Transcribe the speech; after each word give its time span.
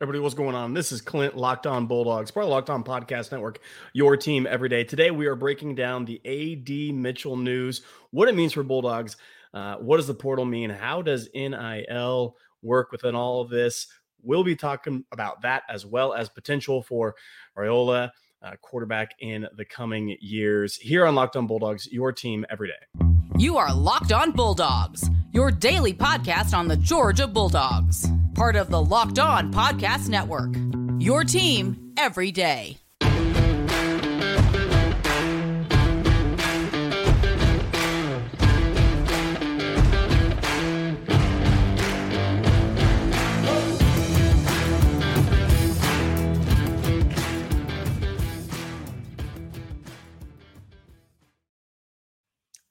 Everybody, 0.00 0.20
what's 0.22 0.36
going 0.36 0.54
on? 0.54 0.74
This 0.74 0.92
is 0.92 1.00
Clint, 1.00 1.36
Locked 1.36 1.66
On 1.66 1.88
Bulldogs, 1.88 2.30
part 2.30 2.44
of 2.44 2.50
Locked 2.50 2.70
On 2.70 2.84
Podcast 2.84 3.32
Network, 3.32 3.58
your 3.92 4.16
team 4.16 4.46
every 4.48 4.68
day. 4.68 4.84
Today, 4.84 5.10
we 5.10 5.26
are 5.26 5.34
breaking 5.34 5.74
down 5.74 6.04
the 6.04 6.20
AD 6.24 6.94
Mitchell 6.94 7.36
news, 7.36 7.82
what 8.12 8.28
it 8.28 8.36
means 8.36 8.52
for 8.52 8.62
Bulldogs, 8.62 9.16
uh, 9.52 9.74
what 9.78 9.96
does 9.96 10.06
the 10.06 10.14
portal 10.14 10.44
mean, 10.44 10.70
how 10.70 11.02
does 11.02 11.28
NIL 11.34 12.36
work 12.62 12.92
within 12.92 13.16
all 13.16 13.40
of 13.40 13.50
this. 13.50 13.88
We'll 14.22 14.44
be 14.44 14.54
talking 14.54 15.04
about 15.10 15.42
that 15.42 15.64
as 15.68 15.84
well 15.84 16.14
as 16.14 16.28
potential 16.28 16.80
for 16.80 17.16
Raiola, 17.56 18.12
uh, 18.40 18.52
quarterback 18.62 19.16
in 19.18 19.48
the 19.56 19.64
coming 19.64 20.16
years. 20.20 20.76
Here 20.76 21.06
on 21.06 21.16
Locked 21.16 21.34
On 21.34 21.48
Bulldogs, 21.48 21.88
your 21.90 22.12
team 22.12 22.46
every 22.50 22.68
day. 22.68 23.04
You 23.36 23.56
are 23.56 23.74
Locked 23.74 24.12
On 24.12 24.30
Bulldogs, 24.30 25.10
your 25.32 25.50
daily 25.50 25.92
podcast 25.92 26.56
on 26.56 26.68
the 26.68 26.76
Georgia 26.76 27.26
Bulldogs 27.26 28.08
part 28.38 28.54
of 28.54 28.70
the 28.70 28.80
Locked 28.80 29.18
On 29.18 29.52
Podcast 29.52 30.08
Network. 30.08 30.54
Your 31.00 31.24
team 31.24 31.92
every 31.96 32.30
day. 32.30 32.76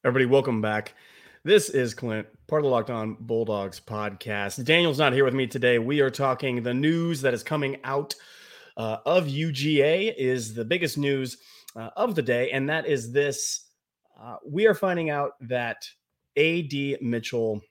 Everybody, 0.06 0.28
welcome 0.28 0.62
back. 0.62 0.94
This 1.48 1.70
is 1.70 1.94
Clint, 1.94 2.28
part 2.48 2.60
of 2.60 2.64
the 2.66 2.70
Locked 2.70 2.90
On 2.90 3.16
Bulldogs 3.22 3.80
podcast. 3.80 4.66
Daniel's 4.66 5.00
not 5.00 5.14
here 5.14 5.24
with 5.24 5.34
me 5.34 5.48
today. 5.48 5.80
We 5.80 6.02
are 6.02 6.10
talking 6.10 6.62
the 6.62 6.74
news 6.74 7.22
that 7.22 7.34
is 7.34 7.42
coming 7.42 7.78
out 7.86 8.14
uh, 8.76 8.98
of 9.06 9.28
UGA 9.28 10.14
is 10.18 10.54
the 10.54 10.66
biggest 10.66 10.98
news 10.98 11.38
uh, 11.78 11.92
of 11.96 12.16
the 12.16 12.22
day, 12.22 12.52
and 12.52 12.68
that 12.68 12.86
is 12.86 13.14
this: 13.14 13.70
uh, 14.22 14.36
we 14.46 14.68
are 14.68 14.74
finding 14.74 15.10
out 15.10 15.36
that 15.40 15.88
AD 16.36 17.00
Mitchell 17.00 17.62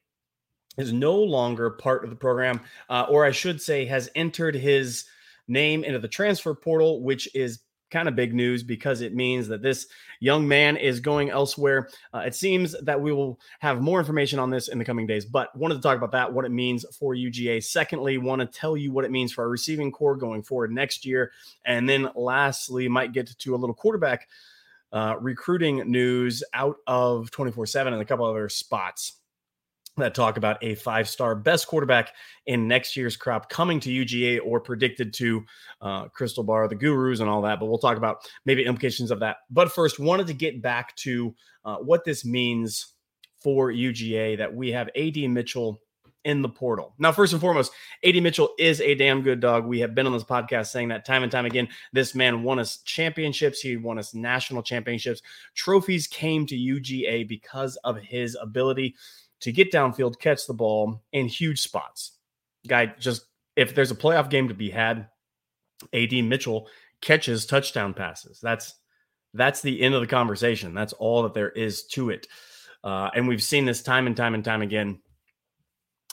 is 0.79 0.95
no 0.95 1.15
longer 1.15 1.69
part 1.69 2.03
of 2.03 2.09
the 2.09 2.17
program, 2.17 2.63
uh, 2.89 3.05
or 3.11 3.27
I 3.27 3.31
should 3.31 3.61
say, 3.61 3.85
has 3.85 4.09
entered 4.15 4.55
his 4.55 5.05
name 5.49 5.85
into 5.85 5.99
the 5.99 6.09
transfer 6.09 6.55
portal, 6.55 7.03
which 7.03 7.29
is 7.35 7.59
kind 7.91 8.09
of 8.09 8.17
big 8.17 8.35
news 8.35 8.63
because 8.63 9.01
it 9.01 9.15
means 9.15 9.49
that 9.49 9.63
this 9.63 9.87
young 10.21 10.47
man 10.47 10.77
is 10.77 11.01
going 11.01 11.31
elsewhere. 11.31 11.89
Uh, 12.13 12.19
it 12.21 12.35
seems 12.35 12.75
that 12.83 13.01
we 13.01 13.13
will 13.13 13.39
have 13.61 13.81
more 13.81 13.99
information 13.99 14.39
on 14.39 14.51
this 14.51 14.69
in 14.69 14.79
the 14.79 14.85
coming 14.85 15.07
days, 15.07 15.25
but 15.25 15.55
wanted 15.57 15.77
to 15.77 15.81
talk 15.81 15.97
about 15.97 16.13
that, 16.13 16.33
what 16.33 16.45
it 16.45 16.51
means 16.51 16.85
for 16.99 17.15
UGA. 17.15 17.63
Secondly, 17.63 18.19
want 18.19 18.41
to 18.41 18.47
tell 18.47 18.77
you 18.77 18.93
what 18.93 19.05
it 19.05 19.11
means 19.11 19.33
for 19.33 19.43
our 19.43 19.51
receiving 19.51 19.93
corps 19.93 20.17
going 20.17 20.43
forward 20.43 20.73
next 20.73 21.05
year. 21.05 21.33
And 21.65 21.89
then 21.89 22.09
lastly, 22.15 22.89
might 22.89 23.13
get 23.13 23.27
to 23.27 23.55
a 23.55 23.57
little 23.57 23.75
quarterback 23.75 24.29
uh, 24.93 25.17
recruiting 25.21 25.91
news 25.91 26.43
out 26.55 26.77
of 26.87 27.31
24 27.31 27.67
7 27.67 27.93
and 27.93 28.01
a 28.01 28.05
couple 28.05 28.25
other 28.25 28.49
spots 28.49 29.21
that 29.97 30.15
talk 30.15 30.37
about 30.37 30.63
a 30.63 30.75
five 30.77 31.09
star 31.09 31.35
best 31.35 31.67
quarterback 31.67 32.13
in 32.47 32.69
next 32.69 32.97
year's 32.97 33.17
crop 33.17 33.49
coming 33.49 33.81
to 33.81 33.91
UGA 33.91 34.41
or 34.45 34.61
predicted 34.61 35.13
to 35.15 35.45
uh, 35.81 36.09
Crystal 36.09 36.45
Ball, 36.45 36.69
the 36.69 36.75
gurus, 36.75 37.21
and 37.21 37.29
all 37.29 37.43
that. 37.43 37.61
But 37.61 37.67
we'll 37.67 37.79
talk 37.79 37.97
about 37.97 38.29
maybe 38.45 38.65
implications 38.65 39.11
of 39.11 39.21
that. 39.21 39.39
But 39.51 39.73
first, 39.73 39.99
wanted 39.99 40.27
to 40.29 40.35
get 40.35 40.63
back 40.63 40.95
to 40.97 41.35
uh, 41.65 41.77
what 41.77 42.05
this 42.05 42.25
means 42.25 42.95
for 43.43 43.71
UGA 43.71 44.39
that 44.39 44.55
we 44.55 44.73
have 44.73 44.89
AD 44.97 45.17
Mitchell 45.17 45.81
in 46.27 46.43
the 46.43 46.49
portal. 46.49 46.93
Now, 46.99 47.13
first 47.13 47.33
and 47.33 47.41
foremost, 47.41 47.73
AD 48.05 48.21
Mitchell 48.21 48.51
is 48.59 48.81
a 48.81 48.97
damn 48.97 49.23
good 49.23 49.39
dog. 49.39 49.65
We 49.65 49.79
have 49.79 49.95
been 49.95 50.07
on 50.07 50.13
this 50.13 50.25
podcast 50.25 50.67
saying 50.67 50.89
that 50.89 51.05
time 51.05 51.23
and 51.23 51.31
time 51.31 51.47
again. 51.47 51.69
This 51.93 52.17
man 52.17 52.43
won 52.43 52.59
us 52.59 52.79
championships. 52.79 53.61
He 53.61 53.77
won 53.77 53.97
us 53.97 54.13
national 54.13 54.65
championships. 54.65 55.23
Trophies 55.55 56.09
came 56.09 56.45
to 56.47 56.57
UGA 56.57 57.29
because 57.29 57.77
of 57.85 57.99
his 57.99 58.37
ability 58.43 58.97
to 59.47 59.53
get 59.53 59.71
downfield, 59.71 60.19
catch 60.19 60.45
the 60.49 60.55
ball 60.55 61.01
in 61.13 61.29
huge 61.29 61.61
spots. 61.61 62.19
Guy, 62.67 62.87
just 62.99 63.27
if 63.55 63.77
there's 63.77 63.93
a 63.93 63.95
playoff 63.97 64.29
game 64.29 64.49
to 64.49 64.55
be 64.55 64.71
had, 64.71 65.07
AD 65.93 66.13
Mitchell 66.25 66.69
catches 67.01 67.47
touchdown 67.47 67.95
passes. 67.95 68.41
That's 68.43 68.75
that's 69.35 69.63
the 69.63 69.81
end 69.83 69.95
of 69.95 70.01
the 70.01 70.09
conversation. 70.09 70.75
That's 70.75 70.95
all 70.95 71.23
that 71.23 71.35
there 71.35 71.51
is 71.51 71.85
to 71.93 72.11
it. 72.11 72.27
Uh, 72.83 73.11
and 73.15 73.29
we've 73.29 73.43
seen 73.43 73.67
this 73.67 73.85
time 73.85 74.09
and 74.09 74.17
time 74.17 74.35
and 74.35 74.45
time 74.45 74.63
again 74.63 74.99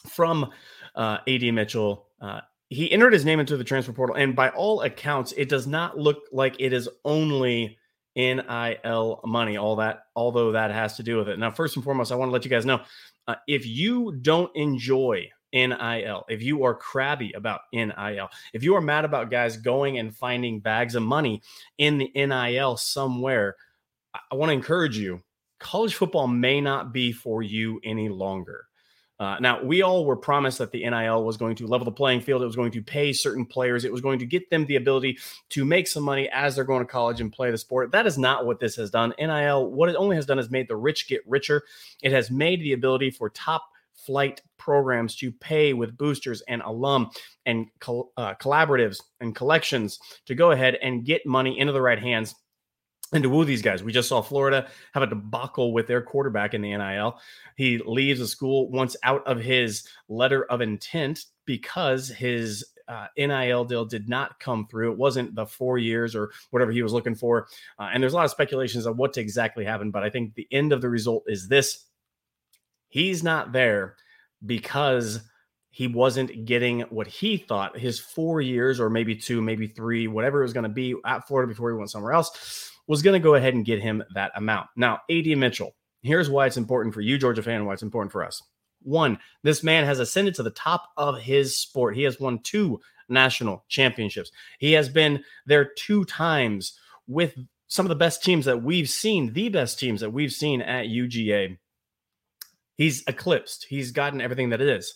from 0.07 0.51
uh, 0.93 1.17
AD 1.27 1.41
Mitchell. 1.55 2.05
Uh, 2.21 2.41
he 2.69 2.91
entered 2.91 3.13
his 3.13 3.25
name 3.25 3.39
into 3.39 3.57
the 3.57 3.63
transfer 3.63 3.93
portal, 3.93 4.15
and 4.15 4.35
by 4.35 4.49
all 4.49 4.81
accounts, 4.81 5.31
it 5.31 5.49
does 5.49 5.65
not 5.65 5.97
look 5.97 6.25
like 6.31 6.55
it 6.59 6.71
is 6.71 6.87
only 7.03 7.79
NIL 8.15 9.21
money. 9.25 9.57
All 9.57 9.75
that, 9.77 10.05
although 10.15 10.51
that 10.51 10.71
has 10.71 10.97
to 10.97 11.03
do 11.03 11.17
with 11.17 11.29
it. 11.29 11.39
Now, 11.39 11.51
first 11.51 11.75
and 11.75 11.83
foremost, 11.83 12.11
I 12.11 12.15
want 12.15 12.29
to 12.29 12.33
let 12.33 12.45
you 12.45 12.51
guys 12.51 12.65
know 12.65 12.81
uh, 13.27 13.35
if 13.47 13.65
you 13.65 14.15
don't 14.21 14.55
enjoy 14.55 15.29
NIL, 15.53 16.25
if 16.29 16.41
you 16.41 16.63
are 16.63 16.75
crabby 16.75 17.31
about 17.33 17.61
NIL, 17.71 18.29
if 18.53 18.63
you 18.63 18.75
are 18.75 18.81
mad 18.81 19.05
about 19.05 19.31
guys 19.31 19.57
going 19.57 19.99
and 19.99 20.15
finding 20.15 20.59
bags 20.59 20.95
of 20.95 21.03
money 21.03 21.41
in 21.77 21.97
the 21.97 22.11
NIL 22.15 22.77
somewhere, 22.77 23.55
I 24.31 24.35
want 24.35 24.49
to 24.49 24.53
encourage 24.53 24.97
you 24.97 25.21
college 25.59 25.95
football 25.95 26.27
may 26.27 26.59
not 26.59 26.93
be 26.93 27.11
for 27.11 27.41
you 27.41 27.79
any 27.83 28.09
longer. 28.09 28.67
Uh, 29.19 29.37
now, 29.39 29.63
we 29.63 29.81
all 29.81 30.05
were 30.05 30.15
promised 30.15 30.57
that 30.57 30.71
the 30.71 30.89
NIL 30.89 31.23
was 31.23 31.37
going 31.37 31.55
to 31.55 31.67
level 31.67 31.85
the 31.85 31.91
playing 31.91 32.19
field. 32.19 32.41
It 32.41 32.47
was 32.47 32.55
going 32.55 32.71
to 32.71 32.81
pay 32.81 33.13
certain 33.13 33.45
players. 33.45 33.85
It 33.85 33.91
was 33.91 34.01
going 34.01 34.19
to 34.19 34.25
get 34.25 34.49
them 34.49 34.65
the 34.65 34.75
ability 34.75 35.19
to 35.49 35.63
make 35.63 35.87
some 35.87 36.03
money 36.03 36.27
as 36.29 36.55
they're 36.55 36.63
going 36.63 36.85
to 36.85 36.91
college 36.91 37.21
and 37.21 37.31
play 37.31 37.51
the 37.51 37.57
sport. 37.57 37.91
That 37.91 38.07
is 38.07 38.17
not 38.17 38.45
what 38.45 38.59
this 38.59 38.75
has 38.75 38.89
done. 38.89 39.13
NIL, 39.19 39.71
what 39.71 39.89
it 39.89 39.95
only 39.95 40.15
has 40.15 40.25
done 40.25 40.39
is 40.39 40.49
made 40.49 40.67
the 40.67 40.75
rich 40.75 41.07
get 41.07 41.21
richer. 41.27 41.63
It 42.01 42.11
has 42.11 42.31
made 42.31 42.61
the 42.61 42.73
ability 42.73 43.11
for 43.11 43.29
top 43.29 43.63
flight 43.93 44.41
programs 44.57 45.15
to 45.15 45.31
pay 45.31 45.73
with 45.73 45.97
boosters 45.97 46.41
and 46.47 46.61
alum 46.63 47.09
and 47.45 47.67
uh, 48.17 48.33
collaboratives 48.35 49.01
and 49.21 49.35
collections 49.35 49.99
to 50.25 50.35
go 50.35 50.51
ahead 50.51 50.75
and 50.81 51.05
get 51.05 51.25
money 51.25 51.57
into 51.59 51.71
the 51.71 51.81
right 51.81 51.99
hands 51.99 52.35
and 53.11 53.23
to 53.23 53.29
woo 53.29 53.45
these 53.45 53.61
guys. 53.61 53.83
We 53.83 53.91
just 53.91 54.09
saw 54.09 54.21
Florida 54.21 54.67
have 54.93 55.03
a 55.03 55.07
debacle 55.07 55.71
with 55.71 55.87
their 55.87 56.01
quarterback 56.01 56.53
in 56.53 56.61
the 56.61 56.75
NIL. 56.75 57.19
He 57.55 57.77
leaves 57.77 58.19
the 58.19 58.27
school 58.27 58.69
once 58.69 58.95
out 59.03 59.25
of 59.27 59.39
his 59.39 59.87
letter 60.09 60.45
of 60.45 60.61
intent 60.61 61.25
because 61.45 62.09
his 62.09 62.65
uh, 62.87 63.07
NIL 63.17 63.65
deal 63.65 63.85
did 63.85 64.09
not 64.09 64.39
come 64.39 64.67
through. 64.67 64.91
It 64.91 64.97
wasn't 64.97 65.35
the 65.35 65.45
four 65.45 65.77
years 65.77 66.15
or 66.15 66.31
whatever 66.49 66.71
he 66.71 66.81
was 66.81 66.93
looking 66.93 67.15
for. 67.15 67.47
Uh, 67.79 67.89
and 67.93 68.01
there's 68.01 68.13
a 68.13 68.15
lot 68.15 68.25
of 68.25 68.31
speculations 68.31 68.87
on 68.87 68.97
what 68.97 69.17
exactly 69.17 69.63
happened. 69.63 69.93
But 69.93 70.03
I 70.03 70.09
think 70.09 70.33
the 70.33 70.47
end 70.51 70.73
of 70.73 70.81
the 70.81 70.89
result 70.89 71.23
is 71.27 71.47
this 71.47 71.85
he's 72.89 73.23
not 73.23 73.51
there 73.51 73.95
because 74.45 75.21
he 75.69 75.87
wasn't 75.87 76.45
getting 76.45 76.81
what 76.81 77.07
he 77.07 77.37
thought 77.37 77.79
his 77.79 77.99
four 77.99 78.41
years 78.41 78.79
or 78.79 78.89
maybe 78.89 79.15
two, 79.15 79.41
maybe 79.41 79.67
three, 79.67 80.07
whatever 80.07 80.41
it 80.41 80.45
was 80.45 80.53
going 80.53 80.63
to 80.63 80.69
be 80.69 80.95
at 81.05 81.27
Florida 81.27 81.47
before 81.47 81.71
he 81.71 81.77
went 81.77 81.89
somewhere 81.89 82.13
else 82.13 82.72
was 82.87 83.01
going 83.01 83.19
to 83.19 83.23
go 83.23 83.35
ahead 83.35 83.53
and 83.53 83.65
get 83.65 83.81
him 83.81 84.03
that 84.13 84.31
amount. 84.35 84.67
Now, 84.75 85.01
AD 85.09 85.25
Mitchell, 85.37 85.75
here's 86.01 86.29
why 86.29 86.45
it's 86.45 86.57
important 86.57 86.93
for 86.93 87.01
you, 87.01 87.17
Georgia 87.17 87.43
fan, 87.43 87.65
why 87.65 87.73
it's 87.73 87.83
important 87.83 88.11
for 88.11 88.23
us. 88.23 88.41
One, 88.81 89.17
this 89.43 89.63
man 89.63 89.85
has 89.85 89.99
ascended 89.99 90.35
to 90.35 90.43
the 90.43 90.51
top 90.51 90.89
of 90.97 91.19
his 91.19 91.57
sport. 91.57 91.95
He 91.95 92.03
has 92.03 92.19
won 92.19 92.39
two 92.39 92.81
national 93.07 93.63
championships. 93.69 94.31
He 94.59 94.73
has 94.73 94.89
been 94.89 95.23
there 95.45 95.71
two 95.77 96.03
times 96.05 96.77
with 97.07 97.35
some 97.67 97.85
of 97.85 97.89
the 97.89 97.95
best 97.95 98.23
teams 98.23 98.45
that 98.45 98.61
we've 98.61 98.89
seen, 98.89 99.33
the 99.33 99.49
best 99.49 99.79
teams 99.79 100.01
that 100.01 100.11
we've 100.11 100.31
seen 100.31 100.61
at 100.61 100.87
UGA. 100.87 101.57
He's 102.75 103.03
eclipsed. 103.07 103.65
He's 103.69 103.91
gotten 103.91 104.21
everything 104.21 104.49
that 104.49 104.61
it 104.61 104.67
is. 104.67 104.93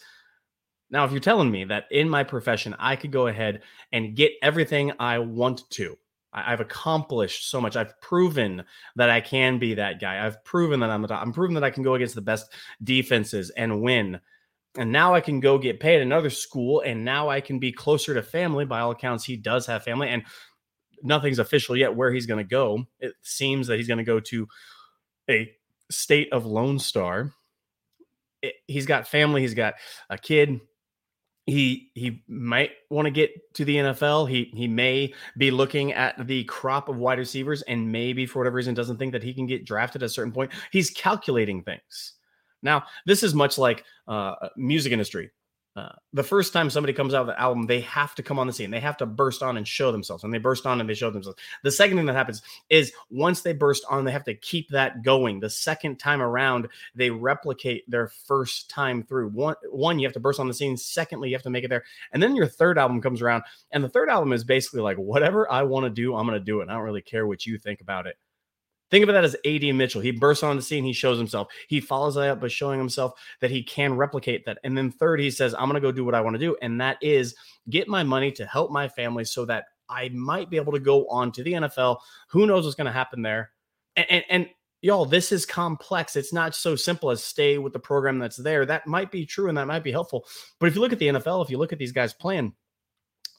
Now, 0.89 1.05
if 1.05 1.11
you're 1.11 1.19
telling 1.19 1.51
me 1.51 1.65
that 1.65 1.85
in 1.91 2.09
my 2.09 2.23
profession, 2.23 2.75
I 2.79 2.95
could 2.95 3.11
go 3.11 3.27
ahead 3.27 3.61
and 3.91 4.15
get 4.15 4.33
everything 4.41 4.93
I 4.99 5.19
want 5.19 5.69
to, 5.71 5.97
I've 6.45 6.61
accomplished 6.61 7.49
so 7.49 7.59
much. 7.61 7.75
I've 7.75 7.99
proven 8.01 8.63
that 8.95 9.09
I 9.09 9.21
can 9.21 9.59
be 9.59 9.73
that 9.75 9.99
guy. 9.99 10.25
I've 10.25 10.43
proven 10.43 10.79
that 10.81 10.89
I'm 10.89 11.01
the 11.01 11.07
top. 11.07 11.21
I'm 11.21 11.33
proven 11.33 11.53
that 11.55 11.63
I 11.63 11.69
can 11.69 11.83
go 11.83 11.95
against 11.95 12.15
the 12.15 12.21
best 12.21 12.51
defenses 12.83 13.49
and 13.51 13.81
win. 13.81 14.19
And 14.77 14.91
now 14.91 15.13
I 15.15 15.21
can 15.21 15.39
go 15.39 15.57
get 15.57 15.79
paid 15.79 16.01
another 16.01 16.29
school, 16.29 16.81
and 16.81 17.03
now 17.03 17.29
I 17.29 17.41
can 17.41 17.57
be 17.57 17.71
closer 17.71 18.13
to 18.13 18.21
family. 18.21 18.65
By 18.65 18.81
all 18.81 18.91
accounts, 18.91 19.23
he 19.23 19.35
does 19.35 19.65
have 19.65 19.83
family, 19.83 20.09
and 20.09 20.23
nothing's 21.01 21.39
official 21.39 21.75
yet 21.75 21.95
where 21.95 22.11
he's 22.11 22.27
going 22.27 22.43
to 22.43 22.49
go. 22.49 22.85
It 22.99 23.13
seems 23.23 23.67
that 23.67 23.77
he's 23.77 23.87
going 23.87 23.97
to 23.97 24.03
go 24.03 24.19
to 24.19 24.47
a 25.29 25.51
state 25.89 26.31
of 26.31 26.45
Lone 26.45 26.77
Star. 26.77 27.31
It, 28.41 28.53
he's 28.67 28.85
got 28.85 29.07
family. 29.07 29.41
He's 29.41 29.55
got 29.55 29.75
a 30.09 30.17
kid 30.17 30.59
he 31.47 31.89
he 31.95 32.21
might 32.27 32.71
want 32.89 33.05
to 33.05 33.11
get 33.11 33.31
to 33.55 33.65
the 33.65 33.77
NFL. 33.77 34.29
He 34.29 34.51
he 34.53 34.67
may 34.67 35.13
be 35.37 35.49
looking 35.49 35.93
at 35.93 36.27
the 36.27 36.43
crop 36.43 36.89
of 36.89 36.97
wide 36.97 37.17
receivers 37.17 37.61
and 37.63 37.89
maybe 37.89 38.25
for 38.25 38.39
whatever 38.39 38.57
reason 38.57 38.73
doesn't 38.73 38.97
think 38.97 39.13
that 39.13 39.23
he 39.23 39.33
can 39.33 39.47
get 39.47 39.65
drafted 39.65 40.03
at 40.03 40.07
a 40.07 40.09
certain 40.09 40.33
point. 40.33 40.51
He's 40.71 40.89
calculating 40.89 41.63
things. 41.63 42.13
Now, 42.61 42.83
this 43.05 43.23
is 43.23 43.33
much 43.33 43.57
like 43.57 43.85
uh, 44.07 44.35
music 44.57 44.91
industry. 44.91 45.31
The 46.13 46.23
first 46.23 46.53
time 46.53 46.69
somebody 46.69 46.93
comes 46.93 47.13
out 47.13 47.27
with 47.27 47.35
an 47.35 47.41
album, 47.41 47.67
they 47.67 47.81
have 47.81 48.15
to 48.15 48.23
come 48.23 48.39
on 48.39 48.47
the 48.47 48.53
scene. 48.53 48.71
They 48.71 48.79
have 48.79 48.97
to 48.97 49.05
burst 49.05 49.43
on 49.43 49.57
and 49.57 49.67
show 49.67 49.91
themselves. 49.91 50.23
And 50.23 50.33
they 50.33 50.37
burst 50.37 50.65
on 50.65 50.79
and 50.79 50.89
they 50.89 50.93
show 50.93 51.09
themselves. 51.09 51.39
The 51.63 51.71
second 51.71 51.97
thing 51.97 52.05
that 52.07 52.15
happens 52.15 52.41
is 52.69 52.91
once 53.09 53.41
they 53.41 53.53
burst 53.53 53.85
on, 53.89 54.05
they 54.05 54.11
have 54.11 54.23
to 54.25 54.33
keep 54.33 54.69
that 54.69 55.03
going. 55.03 55.39
The 55.39 55.49
second 55.49 55.97
time 55.97 56.21
around, 56.21 56.67
they 56.95 57.09
replicate 57.09 57.89
their 57.89 58.07
first 58.07 58.69
time 58.69 59.03
through. 59.03 59.29
One, 59.29 59.55
one, 59.69 59.99
you 59.99 60.07
have 60.07 60.13
to 60.13 60.19
burst 60.19 60.39
on 60.39 60.47
the 60.47 60.53
scene. 60.53 60.77
Secondly, 60.77 61.29
you 61.29 61.35
have 61.35 61.43
to 61.43 61.49
make 61.49 61.63
it 61.63 61.69
there. 61.69 61.83
And 62.11 62.21
then 62.21 62.35
your 62.35 62.47
third 62.47 62.77
album 62.77 63.01
comes 63.01 63.21
around. 63.21 63.43
And 63.71 63.83
the 63.83 63.89
third 63.89 64.09
album 64.09 64.33
is 64.33 64.43
basically 64.43 64.81
like, 64.81 64.97
whatever 64.97 65.51
I 65.51 65.63
want 65.63 65.85
to 65.85 65.89
do, 65.89 66.15
I'm 66.15 66.27
going 66.27 66.39
to 66.39 66.43
do 66.43 66.61
it. 66.61 66.69
I 66.69 66.73
don't 66.73 66.83
really 66.83 67.01
care 67.01 67.27
what 67.27 67.45
you 67.45 67.57
think 67.57 67.81
about 67.81 68.07
it. 68.07 68.17
Think 68.89 69.03
about 69.03 69.13
that 69.13 69.25
as 69.25 69.35
AD 69.45 69.75
Mitchell. 69.75 70.01
He 70.01 70.11
bursts 70.11 70.43
on 70.43 70.55
the 70.55 70.61
scene, 70.61 70.83
he 70.83 70.93
shows 70.93 71.17
himself. 71.17 71.49
He 71.67 71.79
follows 71.79 72.15
that 72.15 72.29
up 72.29 72.41
by 72.41 72.47
showing 72.47 72.79
himself 72.79 73.13
that 73.41 73.51
he 73.51 73.63
can 73.63 73.95
replicate 73.95 74.45
that. 74.45 74.59
And 74.63 74.77
then 74.77 74.91
third, 74.91 75.19
he 75.19 75.31
says, 75.31 75.53
I'm 75.53 75.69
going 75.69 75.75
to 75.75 75.81
go 75.81 75.91
do 75.91 76.05
what 76.05 76.15
I 76.15 76.21
want 76.21 76.35
to 76.35 76.39
do. 76.39 76.55
And 76.61 76.79
that 76.81 76.97
is 77.01 77.35
get 77.69 77.87
my 77.87 78.03
money 78.03 78.31
to 78.33 78.45
help 78.45 78.71
my 78.71 78.87
family 78.87 79.25
so 79.25 79.45
that 79.45 79.65
I 79.89 80.09
might 80.09 80.49
be 80.49 80.57
able 80.57 80.73
to 80.73 80.79
go 80.79 81.07
on 81.07 81.31
to 81.33 81.43
the 81.43 81.53
NFL. 81.53 81.99
Who 82.29 82.45
knows 82.45 82.65
what's 82.65 82.75
going 82.75 82.85
to 82.85 82.91
happen 82.91 83.21
there? 83.21 83.51
And, 83.95 84.05
and, 84.09 84.23
and 84.29 84.49
y'all, 84.81 85.05
this 85.05 85.31
is 85.31 85.45
complex. 85.45 86.15
It's 86.15 86.33
not 86.33 86.55
so 86.55 86.75
simple 86.75 87.09
as 87.09 87.23
stay 87.23 87.57
with 87.57 87.73
the 87.73 87.79
program 87.79 88.19
that's 88.19 88.37
there. 88.37 88.65
That 88.65 88.87
might 88.87 89.11
be 89.11 89.25
true 89.25 89.49
and 89.49 89.57
that 89.57 89.67
might 89.67 89.83
be 89.83 89.91
helpful. 89.91 90.25
But 90.59 90.67
if 90.67 90.75
you 90.75 90.81
look 90.81 90.93
at 90.93 90.99
the 90.99 91.07
NFL, 91.07 91.43
if 91.43 91.49
you 91.49 91.57
look 91.57 91.73
at 91.73 91.79
these 91.79 91.91
guys 91.91 92.13
playing, 92.13 92.53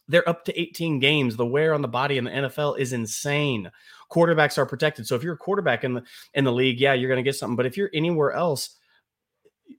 they're 0.08 0.28
up 0.28 0.44
to 0.46 0.60
18 0.60 0.99
games. 0.99 1.37
The 1.37 1.46
wear 1.46 1.75
on 1.75 1.82
the 1.82 1.88
body 1.88 2.19
in 2.19 2.25
the 2.25 2.31
NFL 2.31 2.78
is 2.78 2.93
insane. 2.93 3.70
Quarterbacks 4.10 4.58
are 4.58 4.66
protected. 4.66 5.06
So 5.06 5.14
if 5.14 5.22
you're 5.22 5.34
a 5.34 5.38
quarterback 5.38 5.84
in 5.84 5.94
the 5.94 6.02
in 6.34 6.44
the 6.44 6.52
league, 6.52 6.81
yeah, 6.81 6.94
you're 6.94 7.08
going 7.08 7.22
to 7.22 7.28
get 7.28 7.37
something. 7.37 7.56
But 7.56 7.66
if 7.66 7.76
you're 7.76 7.90
anywhere 7.93 8.32
else, 8.32 8.76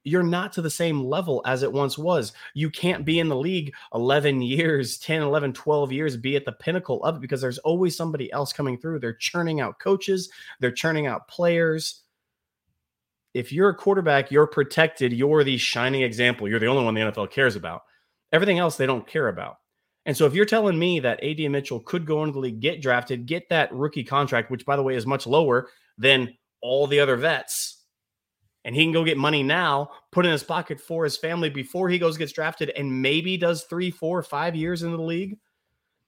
you're 0.04 0.24
not 0.24 0.54
to 0.54 0.62
the 0.62 0.70
same 0.70 1.04
level 1.04 1.42
as 1.46 1.64
it 1.64 1.72
once 1.72 1.98
was. 1.98 2.34
You 2.54 2.70
can't 2.70 3.06
be 3.06 3.20
in 3.20 3.28
the 3.28 3.36
league 3.36 3.74
11 3.94 4.42
years, 4.42 4.98
10, 5.00 5.22
11, 5.22 5.54
12 5.54 5.92
years, 5.92 6.16
be 6.16 6.36
at 6.36 6.46
the 6.46 6.52
pinnacle 6.52 7.04
of 7.04 7.16
it 7.16 7.22
because 7.22 7.42
there's 7.42 7.58
always 7.60 7.96
somebody 7.96 8.32
else 8.32 8.54
coming 8.54 8.78
through. 8.78 9.00
They're 9.00 9.14
churning 9.14 9.62
out 9.62 9.80
coaches, 9.80 10.30
they're 10.60 10.72
churning 10.72 11.08
out 11.08 11.28
players. 11.28 12.04
If 13.34 13.52
you're 13.52 13.70
a 13.70 13.76
quarterback, 13.76 14.32
you're 14.32 14.48
protected. 14.48 15.14
You're 15.14 15.44
the 15.44 15.58
shining 15.58 16.02
example. 16.02 16.48
You're 16.48 16.60
the 16.60 16.66
only 16.66 16.84
one 16.84 16.96
the 16.96 17.02
NFL 17.02 17.30
cares 17.30 17.56
about. 17.56 17.84
Everything 18.32 18.58
else 18.58 18.76
they 18.76 18.88
don't 18.88 19.06
care 19.06 19.28
about. 19.28 19.58
And 20.06 20.16
so 20.16 20.26
if 20.26 20.34
you're 20.34 20.46
telling 20.46 20.80
me 20.80 21.00
that 21.02 21.24
AD 21.24 21.40
Mitchell 21.52 21.82
could 21.82 22.06
go 22.06 22.24
into 22.24 22.34
the 22.34 22.40
league, 22.40 22.62
get 22.62 22.82
drafted, 22.82 23.26
get 23.26 23.50
that 23.50 23.72
rookie 23.74 24.04
contract, 24.04 24.50
which 24.50 24.66
by 24.66 24.76
the 24.76 24.84
way 24.84 24.96
is 24.96 25.06
much 25.06 25.28
lower 25.28 25.70
than 25.98 26.34
all 26.62 26.88
the 26.88 27.00
other 27.00 27.16
vets, 27.16 27.84
and 28.66 28.76
he 28.76 28.84
can 28.84 28.92
go 28.92 29.04
get 29.04 29.18
money 29.18 29.44
now, 29.44 29.90
put 30.12 30.26
in 30.26 30.32
his 30.32 30.44
pocket 30.44 30.80
for 30.80 31.04
his 31.04 31.18
family 31.18 31.50
before 31.50 31.90
he 31.90 32.00
goes 32.00 32.18
gets 32.18 32.32
drafted, 32.32 32.72
and 32.72 33.02
maybe 33.02 33.38
does 33.38 33.64
three, 33.64 33.92
four, 33.92 34.22
five 34.22 34.56
years 34.56 34.84
in 34.84 34.92
the 34.92 34.98
league. 34.98 35.38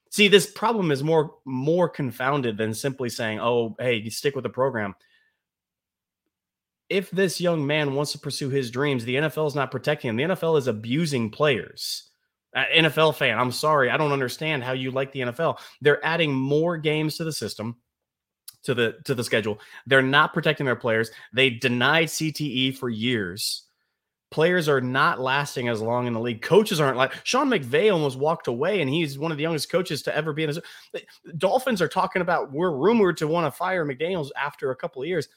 See, 0.10 0.28
this 0.28 0.52
problem 0.52 0.92
is 0.92 1.04
more 1.04 1.36
more 1.46 1.88
confounded 1.88 2.58
than 2.58 2.74
simply 2.74 3.10
saying, 3.10 3.40
"Oh, 3.40 3.76
hey, 3.80 4.08
stick 4.10 4.36
with 4.36 4.44
the 4.44 4.50
program." 4.50 4.96
If 6.90 7.10
this 7.12 7.40
young 7.40 7.66
man 7.66 7.94
wants 7.96 8.12
to 8.12 8.20
pursue 8.20 8.50
his 8.50 8.70
dreams, 8.70 9.06
the 9.06 9.16
NFL 9.16 9.48
is 9.48 9.56
not 9.56 9.72
protecting 9.72 10.10
him. 10.10 10.18
The 10.18 10.36
NFL 10.36 10.58
is 10.58 10.68
abusing 10.68 11.32
players. 11.32 12.11
NFL 12.56 13.16
fan, 13.16 13.40
I'm 13.40 13.52
sorry, 13.52 13.90
I 13.90 13.98
don't 13.98 14.12
understand 14.12 14.64
how 14.64 14.74
you 14.74 14.92
like 14.92 15.12
the 15.12 15.22
NFL. 15.22 15.60
They're 15.82 16.06
adding 16.06 16.34
more 16.34 16.78
games 16.78 17.18
to 17.18 17.24
the 17.24 17.32
system, 17.32 17.78
to 18.64 18.74
the 18.74 18.98
to 19.06 19.16
the 19.16 19.24
schedule. 19.24 19.60
They're 19.88 20.02
not 20.02 20.34
protecting 20.34 20.66
their 20.66 20.76
players. 20.76 21.12
They 21.34 21.50
denied 21.50 22.08
CTE 22.08 22.78
for 22.78 22.90
years. 22.90 23.64
Players 24.32 24.70
are 24.70 24.80
not 24.80 25.20
lasting 25.20 25.68
as 25.68 25.82
long 25.82 26.08
in 26.08 26.14
the 26.14 26.20
league. 26.20 26.42
Coaches 26.42 26.80
aren't 26.80 26.98
like 26.98 27.14
Sean 27.26 27.50
McVay 27.50 27.92
almost 27.92 28.18
walked 28.18 28.48
away, 28.48 28.82
and 28.82 28.90
he's 28.90 29.20
one 29.20 29.32
of 29.32 29.38
the 29.38 29.44
youngest 29.44 29.70
coaches 29.70 30.02
to 30.04 30.16
ever 30.16 30.32
be 30.32 30.44
in 30.44 30.50
this. 30.50 30.60
Dolphins 31.38 31.82
are 31.82 31.90
talking 31.90 32.22
about 32.22 32.52
we're 32.52 32.72
rumored 32.72 33.18
to 33.18 33.28
want 33.28 33.46
to 33.46 33.58
fire 33.58 33.86
McDaniels 33.86 34.30
after 34.42 34.72
a 34.72 34.76
couple 34.76 35.02
of 35.02 35.08
years. 35.08 35.28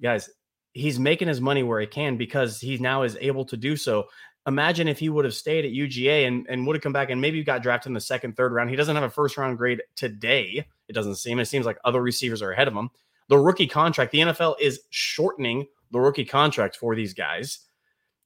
Guys, 0.00 0.30
he's 0.72 0.98
making 0.98 1.26
his 1.26 1.40
money 1.40 1.64
where 1.64 1.80
he 1.80 1.86
can 1.86 2.16
because 2.16 2.60
he 2.60 2.78
now 2.78 3.02
is 3.02 3.18
able 3.20 3.44
to 3.44 3.56
do 3.56 3.76
so 3.76 4.06
imagine 4.48 4.88
if 4.88 4.98
he 4.98 5.10
would 5.10 5.24
have 5.24 5.34
stayed 5.34 5.64
at 5.64 5.72
UGA 5.72 6.26
and, 6.26 6.46
and 6.48 6.66
would 6.66 6.74
have 6.74 6.82
come 6.82 6.92
back 6.92 7.10
and 7.10 7.20
maybe 7.20 7.44
got 7.44 7.62
drafted 7.62 7.90
in 7.90 7.94
the 7.94 8.00
second, 8.00 8.36
third 8.36 8.52
round. 8.52 8.70
He 8.70 8.76
doesn't 8.76 8.96
have 8.96 9.04
a 9.04 9.10
first 9.10 9.36
round 9.36 9.58
grade 9.58 9.82
today. 9.94 10.66
It 10.88 10.92
doesn't 10.94 11.16
seem. 11.16 11.38
It 11.38 11.44
seems 11.44 11.66
like 11.66 11.78
other 11.84 12.02
receivers 12.02 12.42
are 12.42 12.52
ahead 12.52 12.66
of 12.66 12.74
him. 12.74 12.90
The 13.28 13.38
rookie 13.38 13.66
contract, 13.66 14.10
the 14.10 14.20
NFL 14.20 14.56
is 14.58 14.80
shortening 14.90 15.66
the 15.90 16.00
rookie 16.00 16.24
contract 16.24 16.76
for 16.76 16.96
these 16.96 17.12
guys. 17.12 17.60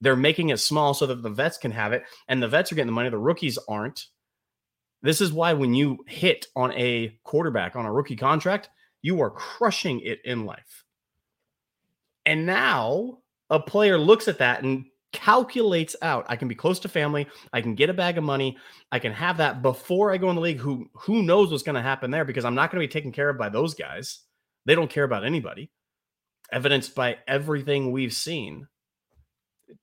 They're 0.00 0.16
making 0.16 0.50
it 0.50 0.58
small 0.58 0.94
so 0.94 1.06
that 1.06 1.22
the 1.22 1.30
vets 1.30 1.58
can 1.58 1.72
have 1.72 1.92
it, 1.92 2.04
and 2.28 2.42
the 2.42 2.48
vets 2.48 2.72
are 2.72 2.76
getting 2.76 2.86
the 2.86 2.92
money. 2.92 3.10
The 3.10 3.18
rookies 3.18 3.58
aren't. 3.68 4.06
This 5.02 5.20
is 5.20 5.32
why 5.32 5.52
when 5.52 5.74
you 5.74 5.98
hit 6.06 6.46
on 6.54 6.72
a 6.72 7.18
quarterback 7.24 7.74
on 7.74 7.84
a 7.84 7.92
rookie 7.92 8.16
contract, 8.16 8.70
you 9.02 9.20
are 9.20 9.30
crushing 9.30 10.00
it 10.00 10.20
in 10.24 10.46
life. 10.46 10.84
And 12.24 12.46
now 12.46 13.18
a 13.50 13.58
player 13.58 13.98
looks 13.98 14.28
at 14.28 14.38
that 14.38 14.62
and 14.62 14.84
calculates 15.12 15.94
out 16.02 16.26
I 16.28 16.36
can 16.36 16.48
be 16.48 16.54
close 16.54 16.78
to 16.80 16.88
family, 16.88 17.26
I 17.52 17.60
can 17.60 17.74
get 17.74 17.90
a 17.90 17.94
bag 17.94 18.18
of 18.18 18.24
money, 18.24 18.56
I 18.90 18.98
can 18.98 19.12
have 19.12 19.36
that 19.36 19.62
before 19.62 20.12
I 20.12 20.16
go 20.16 20.30
in 20.30 20.36
the 20.36 20.42
league. 20.42 20.58
Who 20.58 20.88
who 20.94 21.22
knows 21.22 21.50
what's 21.50 21.62
going 21.62 21.76
to 21.76 21.82
happen 21.82 22.10
there 22.10 22.24
because 22.24 22.44
I'm 22.44 22.54
not 22.54 22.70
going 22.70 22.80
to 22.80 22.88
be 22.88 22.92
taken 22.92 23.12
care 23.12 23.28
of 23.28 23.38
by 23.38 23.48
those 23.48 23.74
guys. 23.74 24.20
They 24.64 24.74
don't 24.74 24.90
care 24.90 25.04
about 25.04 25.24
anybody. 25.24 25.70
Evidenced 26.50 26.94
by 26.94 27.18
everything 27.26 27.92
we've 27.92 28.12
seen. 28.12 28.66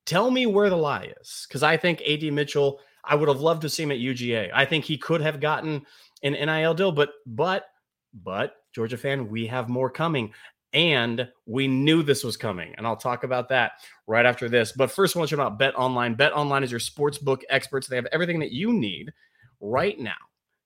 Tell 0.05 0.29
me 0.29 0.45
where 0.45 0.69
the 0.69 0.77
lie 0.77 1.13
is 1.19 1.45
because 1.47 1.63
I 1.63 1.77
think 1.77 2.01
AD 2.01 2.31
Mitchell, 2.31 2.79
I 3.03 3.15
would 3.15 3.27
have 3.27 3.41
loved 3.41 3.63
to 3.63 3.69
see 3.69 3.83
him 3.83 3.91
at 3.91 3.97
UGA. 3.97 4.51
I 4.53 4.65
think 4.65 4.85
he 4.85 4.97
could 4.97 5.21
have 5.21 5.39
gotten 5.39 5.85
an 6.23 6.33
NIL 6.33 6.73
deal, 6.73 6.91
but 6.91 7.11
but 7.25 7.65
but 8.13 8.55
Georgia 8.73 8.97
fan, 8.97 9.29
we 9.29 9.47
have 9.47 9.69
more 9.69 9.89
coming 9.89 10.33
and 10.73 11.27
we 11.45 11.67
knew 11.67 12.03
this 12.03 12.23
was 12.23 12.37
coming. 12.37 12.73
And 12.77 12.85
I'll 12.85 12.95
talk 12.95 13.23
about 13.23 13.49
that 13.49 13.73
right 14.07 14.25
after 14.25 14.47
this. 14.47 14.71
But 14.71 14.91
first, 14.91 15.15
I 15.15 15.19
want 15.19 15.31
you 15.31 15.37
to 15.37 15.43
about 15.43 15.59
Bet 15.59 15.75
Online. 15.75 16.13
Bet 16.13 16.33
Online 16.33 16.63
is 16.63 16.71
your 16.71 16.79
sports 16.79 17.17
book 17.17 17.41
experts. 17.49 17.87
They 17.87 17.95
have 17.95 18.07
everything 18.11 18.39
that 18.39 18.51
you 18.51 18.73
need 18.73 19.11
right 19.59 19.99
now 19.99 20.13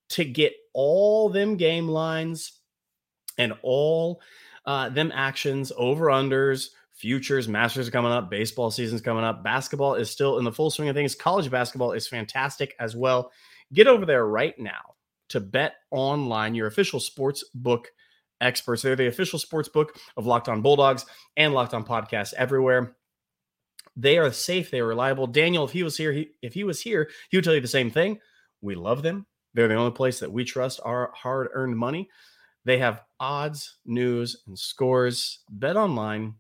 to 0.09 0.25
get 0.25 0.53
all 0.73 1.29
them 1.29 1.55
game 1.57 1.88
lines 1.88 2.59
and 3.38 3.53
all 3.63 4.21
uh, 4.65 4.89
them 4.89 5.11
actions, 5.13 5.71
over 5.77 6.07
unders, 6.07 6.69
futures, 6.94 7.47
masters 7.47 7.88
are 7.88 7.91
coming 7.91 8.11
up, 8.11 8.29
baseball 8.29 8.71
season's 8.71 9.01
coming 9.01 9.23
up. 9.23 9.44
Basketball 9.44 9.95
is 9.95 10.09
still 10.09 10.38
in 10.38 10.45
the 10.45 10.51
full 10.51 10.69
swing 10.69 10.89
of 10.89 10.95
things. 10.95 11.15
College 11.15 11.50
basketball 11.50 11.94
is 11.94 12.07
fantastic 12.07 12.75
as 12.79 12.95
well. 12.95 13.31
Get 13.73 13.88
over 13.88 14.05
there 14.05 14.27
right 14.27 14.57
now 14.60 14.95
to 15.29 15.39
Bet 15.39 15.74
Online, 15.91 16.53
your 16.53 16.67
official 16.67 17.00
sports 17.00 17.43
book 17.55 17.89
experts. 18.43 18.81
They're 18.81 18.95
the 18.95 19.07
official 19.07 19.39
sports 19.39 19.69
book 19.69 19.97
of 20.17 20.25
Locked 20.25 20.50
On 20.50 20.62
Bulldogs 20.62 21.05
and 21.38 21.53
Locked 21.53 21.73
On 21.73 21.83
Podcasts 21.83 22.33
everywhere. 22.35 22.95
They 23.95 24.17
are 24.17 24.31
safe. 24.31 24.69
They 24.69 24.79
are 24.79 24.88
reliable. 24.88 25.27
Daniel, 25.27 25.63
if 25.63 25.71
he 25.71 25.83
was 25.83 25.97
here, 25.97 26.12
he, 26.12 26.29
if 26.41 26.53
he 26.53 26.63
was 26.63 26.81
here, 26.81 27.09
he 27.29 27.38
would 27.38 27.43
tell 27.43 27.53
you 27.55 27.62
the 27.62 27.67
same 27.67 27.91
thing. 27.91 28.19
We 28.62 28.75
love 28.75 29.01
them. 29.01 29.25
They're 29.53 29.67
the 29.67 29.75
only 29.75 29.91
place 29.91 30.19
that 30.19 30.31
we 30.31 30.43
trust 30.43 30.79
our 30.83 31.12
hard-earned 31.15 31.77
money. 31.77 32.09
They 32.65 32.77
have 32.79 33.01
odds, 33.19 33.77
news, 33.85 34.43
and 34.47 34.57
scores. 34.57 35.43
Bet 35.50 35.75
online, 35.75 36.33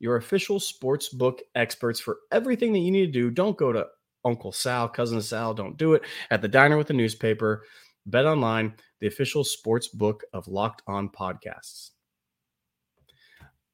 your 0.00 0.16
official 0.16 0.60
sports 0.60 1.08
book 1.08 1.40
experts 1.54 1.98
for 1.98 2.18
everything 2.30 2.72
that 2.72 2.80
you 2.80 2.90
need 2.90 3.06
to 3.06 3.12
do. 3.12 3.30
Don't 3.30 3.56
go 3.56 3.72
to 3.72 3.86
Uncle 4.24 4.52
Sal, 4.52 4.88
Cousin 4.88 5.22
Sal. 5.22 5.54
Don't 5.54 5.78
do 5.78 5.94
it 5.94 6.02
at 6.30 6.42
the 6.42 6.48
diner 6.48 6.76
with 6.76 6.88
the 6.88 6.92
newspaper. 6.94 7.64
Bet 8.10 8.26
online, 8.26 8.74
the 9.00 9.06
official 9.06 9.44
sports 9.44 9.88
book 9.88 10.24
of 10.32 10.48
Locked 10.48 10.82
On 10.86 11.08
Podcasts. 11.08 11.90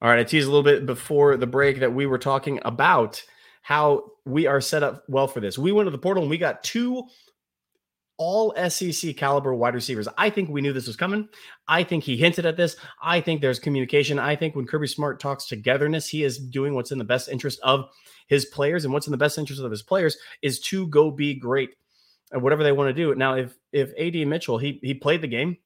All 0.02 0.10
right, 0.10 0.18
I 0.18 0.24
teased 0.24 0.46
a 0.46 0.50
little 0.50 0.62
bit 0.62 0.86
before 0.86 1.36
the 1.36 1.46
break 1.46 1.80
that 1.80 1.94
we 1.94 2.06
were 2.06 2.18
talking 2.18 2.60
about 2.64 3.22
how 3.62 4.04
we 4.26 4.46
are 4.46 4.60
set 4.60 4.82
up 4.82 5.04
well 5.08 5.26
for 5.26 5.40
this. 5.40 5.56
We 5.56 5.72
went 5.72 5.86
to 5.86 5.90
the 5.90 5.98
portal 5.98 6.22
and 6.22 6.30
we 6.30 6.36
got 6.36 6.62
two 6.62 7.04
all 8.16 8.54
SEC 8.68 9.16
caliber 9.16 9.54
wide 9.54 9.74
receivers. 9.74 10.06
I 10.16 10.30
think 10.30 10.48
we 10.48 10.60
knew 10.60 10.72
this 10.72 10.86
was 10.86 10.96
coming. 10.96 11.28
I 11.66 11.82
think 11.82 12.04
he 12.04 12.16
hinted 12.16 12.46
at 12.46 12.56
this. 12.56 12.76
I 13.02 13.20
think 13.20 13.40
there's 13.40 13.58
communication. 13.58 14.18
I 14.18 14.36
think 14.36 14.54
when 14.54 14.66
Kirby 14.66 14.86
Smart 14.86 15.18
talks 15.18 15.46
togetherness, 15.46 16.08
he 16.08 16.22
is 16.22 16.38
doing 16.38 16.74
what's 16.74 16.92
in 16.92 16.98
the 16.98 17.04
best 17.04 17.28
interest 17.28 17.58
of 17.62 17.86
his 18.28 18.44
players. 18.46 18.84
And 18.84 18.92
what's 18.92 19.06
in 19.06 19.10
the 19.10 19.16
best 19.16 19.38
interest 19.38 19.62
of 19.62 19.70
his 19.70 19.82
players 19.82 20.16
is 20.42 20.60
to 20.60 20.86
go 20.88 21.10
be 21.10 21.34
great 21.34 21.70
Uh, 22.34 22.40
whatever 22.40 22.62
they 22.62 22.72
want 22.72 22.88
to 22.88 22.94
do. 22.94 23.14
Now, 23.14 23.34
if 23.34 23.56
if 23.72 23.92
AD 23.98 24.26
Mitchell 24.26 24.58
he 24.58 24.80
he 24.82 24.94
played 24.94 25.20
the 25.20 25.28
game, 25.28 25.56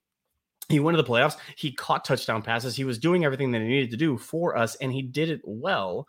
he 0.68 0.80
went 0.80 0.96
to 0.96 1.02
the 1.02 1.08
playoffs, 1.08 1.36
he 1.56 1.72
caught 1.72 2.04
touchdown 2.04 2.42
passes, 2.42 2.76
he 2.76 2.84
was 2.84 2.98
doing 2.98 3.24
everything 3.24 3.50
that 3.52 3.62
he 3.62 3.68
needed 3.68 3.90
to 3.90 3.96
do 3.96 4.18
for 4.18 4.56
us, 4.56 4.74
and 4.76 4.92
he 4.92 5.02
did 5.02 5.30
it 5.30 5.40
well. 5.44 6.06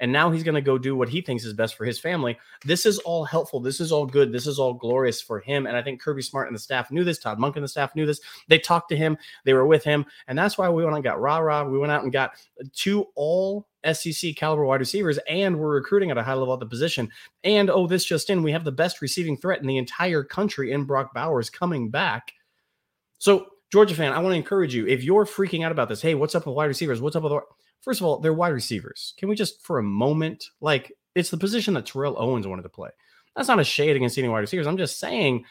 And 0.00 0.10
now 0.10 0.30
he's 0.30 0.42
going 0.42 0.54
to 0.54 0.62
go 0.62 0.78
do 0.78 0.96
what 0.96 1.10
he 1.10 1.20
thinks 1.20 1.44
is 1.44 1.52
best 1.52 1.74
for 1.74 1.84
his 1.84 2.00
family. 2.00 2.38
This 2.64 2.86
is 2.86 2.98
all 3.00 3.22
helpful. 3.22 3.60
This 3.60 3.80
is 3.80 3.92
all 3.92 4.06
good. 4.06 4.32
This 4.32 4.46
is 4.46 4.58
all 4.58 4.72
glorious 4.72 5.20
for 5.20 5.40
him. 5.40 5.66
And 5.66 5.76
I 5.76 5.82
think 5.82 6.00
Kirby 6.00 6.22
Smart 6.22 6.46
and 6.48 6.54
the 6.54 6.60
staff 6.60 6.90
knew 6.90 7.04
this. 7.04 7.18
Todd 7.18 7.38
Monken 7.38 7.56
and 7.56 7.64
the 7.64 7.68
staff 7.68 7.94
knew 7.94 8.06
this. 8.06 8.18
They 8.48 8.58
talked 8.58 8.88
to 8.88 8.96
him. 8.96 9.18
They 9.44 9.52
were 9.52 9.66
with 9.66 9.84
him. 9.84 10.06
And 10.26 10.38
that's 10.38 10.56
why 10.56 10.70
we 10.70 10.82
went 10.82 10.94
and 10.94 11.04
got 11.04 11.18
RaRa. 11.18 11.70
We 11.70 11.78
went 11.78 11.92
out 11.92 12.02
and 12.02 12.10
got 12.10 12.32
two 12.72 13.08
all 13.14 13.68
SEC 13.92 14.36
caliber 14.36 14.64
wide 14.64 14.80
receivers, 14.80 15.18
and 15.28 15.58
we're 15.58 15.74
recruiting 15.74 16.10
at 16.10 16.18
a 16.18 16.22
high 16.22 16.34
level 16.34 16.54
at 16.54 16.60
the 16.60 16.66
position. 16.66 17.10
And 17.44 17.70
oh, 17.70 17.86
this 17.86 18.04
just 18.04 18.30
in, 18.30 18.42
we 18.42 18.52
have 18.52 18.64
the 18.64 18.72
best 18.72 19.00
receiving 19.00 19.36
threat 19.36 19.60
in 19.60 19.66
the 19.66 19.78
entire 19.78 20.22
country 20.22 20.72
in 20.72 20.84
Brock 20.84 21.14
Bowers 21.14 21.50
coming 21.50 21.90
back. 21.90 22.32
So, 23.18 23.46
Georgia 23.72 23.94
fan, 23.94 24.12
I 24.12 24.18
want 24.18 24.32
to 24.32 24.38
encourage 24.38 24.74
you 24.74 24.86
if 24.86 25.04
you're 25.04 25.26
freaking 25.26 25.64
out 25.64 25.72
about 25.72 25.88
this, 25.88 26.02
hey, 26.02 26.14
what's 26.14 26.34
up 26.34 26.46
with 26.46 26.56
wide 26.56 26.64
receivers? 26.64 27.00
What's 27.00 27.16
up 27.16 27.22
with 27.22 27.32
first 27.80 28.00
of 28.00 28.06
all, 28.06 28.18
they're 28.18 28.34
wide 28.34 28.48
receivers. 28.52 29.14
Can 29.16 29.28
we 29.28 29.36
just 29.36 29.62
for 29.62 29.78
a 29.78 29.82
moment, 29.82 30.44
like 30.60 30.92
it's 31.14 31.30
the 31.30 31.36
position 31.36 31.74
that 31.74 31.86
Terrell 31.86 32.16
Owens 32.18 32.46
wanted 32.46 32.62
to 32.62 32.68
play. 32.68 32.90
That's 33.36 33.48
not 33.48 33.60
a 33.60 33.64
shade 33.64 33.96
against 33.96 34.18
any 34.18 34.28
wide 34.28 34.40
receivers. 34.40 34.66
I'm 34.66 34.76
just 34.76 34.98
saying 34.98 35.44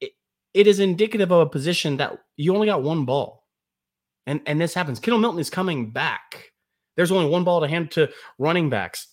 it, 0.00 0.12
it 0.54 0.66
is 0.66 0.80
indicative 0.80 1.30
of 1.30 1.46
a 1.46 1.50
position 1.50 1.96
that 1.98 2.18
you 2.36 2.54
only 2.54 2.66
got 2.66 2.82
one 2.82 3.04
ball. 3.04 3.44
And 4.26 4.40
and 4.46 4.60
this 4.60 4.74
happens. 4.74 5.00
Kendall 5.00 5.20
Milton 5.20 5.40
is 5.40 5.50
coming 5.50 5.90
back. 5.90 6.52
There's 6.98 7.12
only 7.12 7.30
one 7.30 7.44
ball 7.44 7.60
to 7.60 7.68
hand 7.68 7.92
to 7.92 8.10
running 8.38 8.70
backs. 8.70 9.06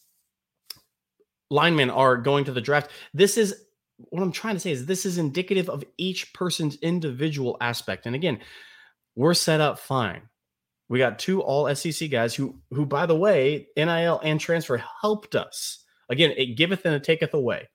Linemen 1.51 1.91
are 1.91 2.17
going 2.17 2.45
to 2.45 2.51
the 2.51 2.59
draft. 2.59 2.89
This 3.13 3.37
is 3.37 3.53
what 4.09 4.23
I'm 4.23 4.31
trying 4.31 4.55
to 4.55 4.59
say 4.59 4.71
is 4.71 4.87
this 4.87 5.05
is 5.05 5.19
indicative 5.19 5.69
of 5.69 5.83
each 5.99 6.33
person's 6.33 6.77
individual 6.77 7.57
aspect. 7.61 8.07
And 8.07 8.15
again, 8.15 8.39
we're 9.15 9.35
set 9.35 9.61
up 9.61 9.77
fine. 9.77 10.23
We 10.89 10.97
got 10.97 11.19
two 11.19 11.43
all 11.43 11.73
SEC 11.75 12.09
guys 12.09 12.33
who, 12.33 12.59
who 12.71 12.87
by 12.87 13.05
the 13.05 13.15
way, 13.15 13.67
NIL 13.77 14.19
and 14.23 14.39
transfer 14.39 14.83
helped 15.01 15.35
us. 15.35 15.83
Again, 16.09 16.33
it 16.35 16.57
giveth 16.57 16.85
and 16.85 16.95
it 16.95 17.03
taketh 17.03 17.35
away. 17.35 17.69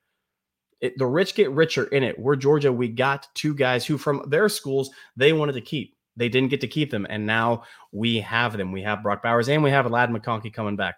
It, 0.80 0.98
the 0.98 1.06
rich 1.06 1.36
get 1.36 1.52
richer 1.52 1.84
in 1.84 2.02
it. 2.02 2.18
We're 2.18 2.34
Georgia. 2.34 2.72
We 2.72 2.88
got 2.88 3.28
two 3.34 3.54
guys 3.54 3.86
who, 3.86 3.96
from 3.96 4.24
their 4.28 4.48
schools, 4.48 4.90
they 5.16 5.32
wanted 5.32 5.52
to 5.52 5.60
keep. 5.60 5.94
They 6.20 6.28
didn't 6.28 6.50
get 6.50 6.60
to 6.60 6.68
keep 6.68 6.90
them, 6.90 7.06
and 7.08 7.24
now 7.24 7.62
we 7.92 8.20
have 8.20 8.58
them. 8.58 8.72
We 8.72 8.82
have 8.82 9.02
Brock 9.02 9.22
Bowers 9.22 9.48
and 9.48 9.62
we 9.62 9.70
have 9.70 9.90
Ladd 9.90 10.10
McConkey 10.10 10.52
coming 10.52 10.76
back. 10.76 10.96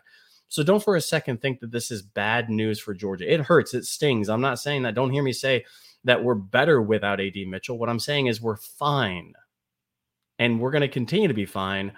So 0.48 0.64
don't 0.64 0.82
for 0.82 0.96
a 0.96 1.00
second 1.00 1.40
think 1.40 1.60
that 1.60 1.70
this 1.70 1.92
is 1.92 2.02
bad 2.02 2.50
news 2.50 2.80
for 2.80 2.92
Georgia. 2.92 3.32
It 3.32 3.40
hurts. 3.40 3.72
It 3.72 3.84
stings. 3.84 4.28
I'm 4.28 4.40
not 4.40 4.58
saying 4.58 4.82
that. 4.82 4.96
Don't 4.96 5.12
hear 5.12 5.22
me 5.22 5.32
say 5.32 5.64
that 6.02 6.24
we're 6.24 6.34
better 6.34 6.82
without 6.82 7.20
AD 7.20 7.36
Mitchell. 7.46 7.78
What 7.78 7.88
I'm 7.88 8.00
saying 8.00 8.26
is 8.26 8.42
we're 8.42 8.56
fine 8.56 9.32
and 10.40 10.58
we're 10.60 10.72
going 10.72 10.82
to 10.82 10.88
continue 10.88 11.28
to 11.28 11.34
be 11.34 11.46
fine 11.46 11.92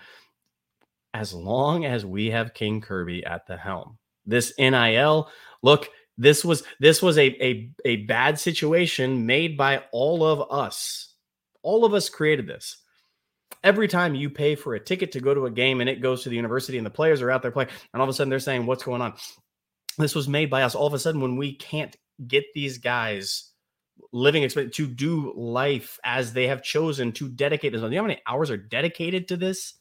as 1.14 1.33
long 1.33 1.87
as 1.87 2.04
we 2.04 2.26
have 2.31 2.52
King 2.52 2.83
Kirby 2.83 3.25
at 3.25 3.47
the 3.47 3.57
helm. 3.57 3.97
This 4.26 4.52
NIL, 4.59 5.31
look, 5.62 5.88
this 6.19 6.45
was 6.45 6.62
this 6.78 7.00
was 7.00 7.16
a, 7.16 7.26
a, 7.43 7.71
a 7.85 7.97
bad 8.04 8.38
situation 8.38 9.25
made 9.25 9.57
by 9.57 9.83
all 9.93 10.23
of 10.23 10.52
us. 10.52 11.14
All 11.62 11.85
of 11.85 11.95
us 11.95 12.09
created 12.11 12.47
this. 12.47 12.84
Every 13.62 13.88
time 13.88 14.14
you 14.14 14.30
pay 14.30 14.54
for 14.54 14.75
a 14.75 14.80
ticket 14.80 15.12
to 15.12 15.20
go 15.20 15.34
to 15.34 15.46
a 15.46 15.50
game 15.50 15.80
and 15.80 15.88
it 15.88 16.00
goes 16.00 16.23
to 16.23 16.28
the 16.28 16.37
university 16.37 16.78
and 16.78 16.87
the 16.87 16.90
players 16.90 17.23
are 17.23 17.30
out 17.30 17.42
there 17.42 17.50
playing, 17.50 17.70
and 17.92 18.00
all 18.00 18.08
of 18.08 18.12
a 18.12 18.12
sudden 18.12 18.30
they're 18.30 18.38
saying, 18.38 18.66
What's 18.66 18.84
going 18.84 19.02
on? 19.02 19.14
This 19.99 20.14
was 20.14 20.28
made 20.28 20.50
by 20.50 20.62
us. 20.62 20.75
All 20.75 20.87
of 20.87 20.94
a 20.94 20.99
sudden, 20.99 21.20
when 21.20 21.37
we 21.37 21.54
can't 21.54 21.96
get 22.26 22.44
these 22.54 22.78
guys 22.78 23.50
living 24.12 24.49
to 24.49 24.87
do 24.87 25.32
life 25.37 25.99
as 26.04 26.32
they 26.32 26.46
have 26.46 26.62
chosen 26.62 27.12
to 27.12 27.28
dedicate 27.28 27.73
this. 27.73 27.80
Do 27.80 27.87
you 27.87 27.92
know 27.92 27.99
how 27.99 28.06
many 28.06 28.23
hours 28.26 28.50
are 28.50 28.56
dedicated 28.56 29.28
to 29.28 29.37
this? 29.37 29.75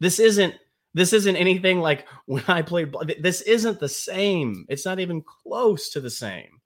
This 0.00 0.18
isn't 0.18 0.54
this 0.94 1.12
isn't 1.12 1.36
anything 1.36 1.80
like 1.80 2.06
when 2.26 2.44
I 2.48 2.62
played. 2.62 2.94
This 3.20 3.40
isn't 3.42 3.80
the 3.80 3.88
same. 3.88 4.64
It's 4.68 4.84
not 4.84 5.00
even 5.00 5.22
close 5.22 5.90
to 5.90 6.00
the 6.00 6.10
same. 6.10 6.60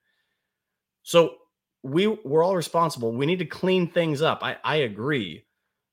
So 1.02 1.36
we 1.82 2.06
we're 2.06 2.44
all 2.44 2.56
responsible. 2.56 3.12
We 3.12 3.26
need 3.26 3.38
to 3.38 3.46
clean 3.46 3.90
things 3.90 4.22
up. 4.22 4.40
I, 4.42 4.56
I 4.62 4.76
agree, 4.76 5.44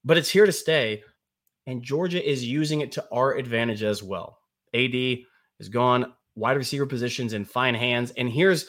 but 0.06 0.18
it's 0.18 0.30
here 0.30 0.46
to 0.46 0.52
stay, 0.52 1.04
and 1.66 1.82
Georgia 1.82 2.24
is 2.24 2.46
using 2.46 2.82
it 2.82 2.94
to 2.94 3.06
our 3.12 3.34
advantage 3.34 3.84
as 3.84 4.02
well. 4.02 4.38
AD 4.74 4.94
is 4.94 5.70
gone. 5.70 6.14
Wide 6.36 6.58
receiver 6.58 6.86
positions 6.86 7.34
in 7.34 7.46
fine 7.46 7.76
hands, 7.76 8.12
and 8.12 8.30
here's 8.30 8.68